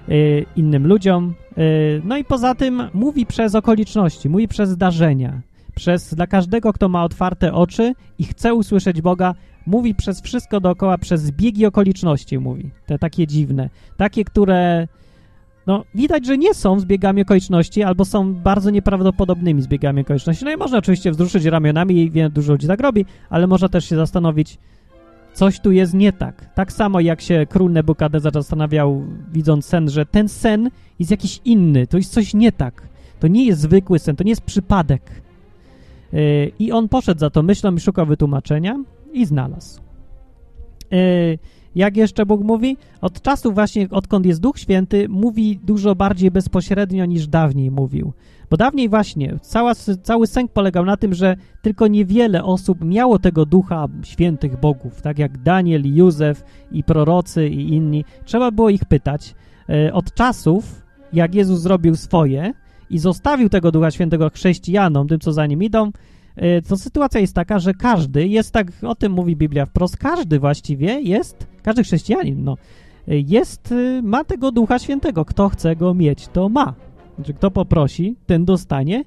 [0.09, 1.35] y, innym ludziom.
[1.59, 5.41] Y, no i poza tym mówi przez okoliczności, mówi przez zdarzenia.
[5.75, 9.35] Przez, dla każdego, kto ma otwarte oczy i chce usłyszeć Boga,
[9.67, 12.71] mówi przez wszystko dookoła, przez zbiegi okoliczności mówi.
[12.87, 13.71] Te takie dziwne.
[13.97, 14.89] Takie, które
[15.67, 20.45] no, widać, że nie są zbiegami okoliczności, albo są bardzo nieprawdopodobnymi zbiegami okoliczności.
[20.45, 23.89] No i można oczywiście wzruszyć ramionami i wiem, dużo ludzi tak robi, ale można też
[23.89, 24.59] się zastanowić,
[25.33, 26.55] coś tu jest nie tak.
[26.55, 29.03] Tak samo jak się król Nebukadnezar zastanawiał,
[29.33, 32.89] widząc sen, że ten sen jest jakiś inny, to jest coś nie tak.
[33.21, 35.23] To nie jest zwykły sen, to nie jest przypadek.
[36.13, 39.86] Yy, I on poszedł za to myślą i szukał wytłumaczenia i znalazł.
[40.91, 41.39] Yy,
[41.77, 42.77] jak jeszcze Bóg mówi?
[43.01, 48.13] Od czasu właśnie, odkąd jest Duch Święty, mówi dużo bardziej bezpośrednio niż dawniej mówił.
[48.51, 53.47] Bo dawniej właśnie cała, cały sęk polegał na tym, że tylko niewiele osób miało tego
[53.47, 58.05] ducha świętych bogów, tak jak Daniel, Józef i prorocy i inni.
[58.25, 59.35] Trzeba było ich pytać.
[59.69, 60.83] E, od czasów,
[61.13, 62.53] jak Jezus zrobił swoje
[62.91, 65.91] i zostawił tego ducha świętego chrześcijanom, tym co za nim idą,
[66.69, 71.01] to sytuacja jest taka, że każdy jest tak, o tym mówi Biblia wprost, każdy właściwie
[71.01, 72.57] jest, każdy chrześcijanin, no,
[73.07, 75.25] jest, e, ma tego Ducha Świętego.
[75.25, 76.75] Kto chce go mieć, to ma.
[77.17, 79.05] Znaczy, kto poprosi, ten dostanie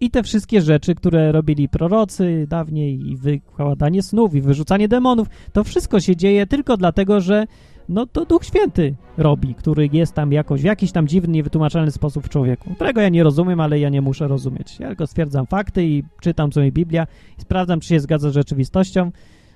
[0.00, 5.64] i te wszystkie rzeczy, które robili prorocy dawniej i wykładanie snów i wyrzucanie demonów, to
[5.64, 7.46] wszystko się dzieje tylko dlatego, że
[7.92, 12.26] no to Duch Święty robi, który jest tam jakoś w jakiś tam dziwny, niewytłumaczalny sposób
[12.26, 14.80] w człowieku, którego ja nie rozumiem, ale ja nie muszę rozumieć.
[14.80, 17.06] Ja tylko stwierdzam fakty i czytam mi Biblia
[17.38, 19.10] i sprawdzam, czy się zgadza z rzeczywistością.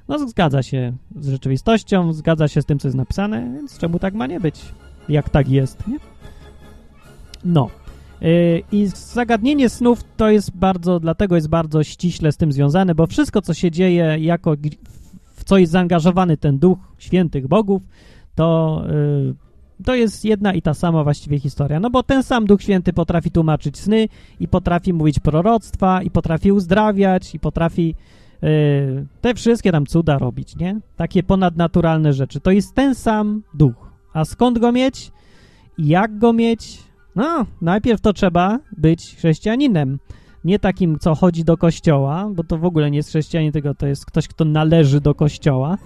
[0.08, 4.14] No zgadza się z rzeczywistością, zgadza się z tym, co jest napisane, więc czemu tak
[4.14, 4.60] ma nie być,
[5.08, 5.98] jak tak jest, nie?
[7.44, 7.70] No.
[8.22, 13.06] Y, I zagadnienie snów to jest bardzo, dlatego jest bardzo ściśle z tym związane, bo
[13.06, 14.54] wszystko, co się dzieje, jako
[15.36, 17.82] w co jest zaangażowany ten duch świętych bogów,
[18.36, 18.82] to,
[19.80, 21.80] y, to jest jedna i ta sama właściwie historia.
[21.80, 24.08] No bo ten sam Duch Święty potrafi tłumaczyć sny
[24.40, 27.94] i potrafi mówić proroctwa i potrafi uzdrawiać i potrafi
[28.44, 30.80] y, te wszystkie tam cuda robić, nie?
[30.96, 32.40] Takie ponadnaturalne rzeczy.
[32.40, 33.90] To jest ten sam duch.
[34.12, 35.12] A skąd go mieć?
[35.78, 36.78] Jak go mieć?
[37.16, 39.98] No, najpierw to trzeba być chrześcijaninem.
[40.44, 43.86] Nie takim, co chodzi do kościoła, bo to w ogóle nie jest chrześcijanin, tylko to
[43.86, 45.78] jest ktoś, kto należy do kościoła.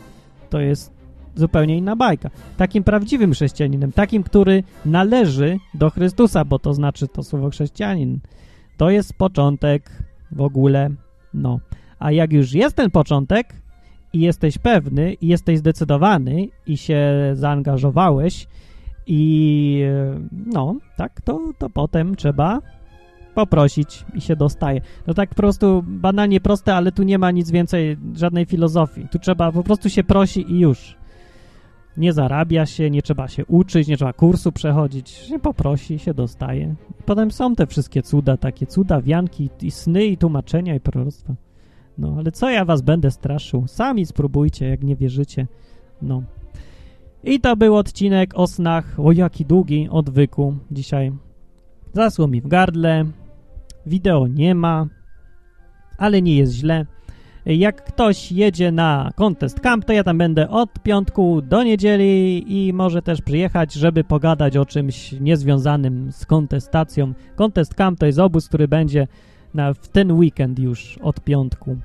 [0.50, 0.99] To jest
[1.34, 2.30] zupełnie inna bajka.
[2.56, 8.20] Takim prawdziwym chrześcijaninem, takim, który należy do Chrystusa, bo to znaczy to słowo chrześcijanin.
[8.76, 9.90] To jest początek
[10.32, 10.90] w ogóle,
[11.34, 11.60] no.
[11.98, 13.54] A jak już jest ten początek
[14.12, 18.46] i jesteś pewny, i jesteś zdecydowany, i się zaangażowałeś,
[19.06, 19.82] i
[20.32, 22.60] no, tak, to, to potem trzeba
[23.34, 24.80] poprosić i się dostaje.
[25.06, 29.08] No tak po prostu banalnie proste, ale tu nie ma nic więcej, żadnej filozofii.
[29.08, 30.99] Tu trzeba, po prostu się prosi i już.
[32.00, 35.10] Nie zarabia się, nie trzeba się uczyć, nie trzeba kursu przechodzić.
[35.10, 36.74] Się poprosi, się dostaje.
[37.04, 41.34] Potem są te wszystkie cuda, takie cuda, wianki i sny i tłumaczenia i proroctwa.
[41.98, 43.66] No, ale co ja was będę straszył?
[43.66, 45.46] Sami spróbujcie, jak nie wierzycie.
[46.02, 46.22] No.
[47.24, 51.12] I to był odcinek o snach, o jaki długi, odwyku dzisiaj.
[51.92, 53.04] Zasło mi w gardle,
[53.86, 54.86] wideo nie ma,
[55.98, 56.86] ale nie jest źle.
[57.46, 62.72] Jak ktoś jedzie na Contest Camp, to ja tam będę od piątku do niedzieli i
[62.72, 67.12] może też przyjechać, żeby pogadać o czymś niezwiązanym z kontestacją.
[67.36, 69.06] Contest Camp to jest obóz, który będzie
[69.54, 71.76] na, w ten weekend już od piątku.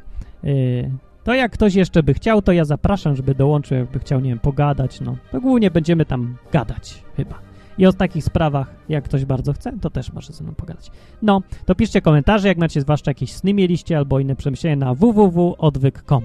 [0.44, 0.92] Yy,
[1.24, 4.40] to jak ktoś jeszcze by chciał, to ja zapraszam, żeby dołączył, jakby chciał, nie wiem,
[4.40, 5.16] pogadać, no.
[5.32, 7.45] To głównie będziemy tam gadać, chyba.
[7.78, 10.92] I o takich sprawach, jak ktoś bardzo chce, to też może ze mną pogadać.
[11.22, 16.24] No, to piszcie komentarze, jak macie zwłaszcza jakieś sny mieliście albo inne przemyślenia na www.odwyk.com.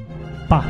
[0.49, 0.65] Pa!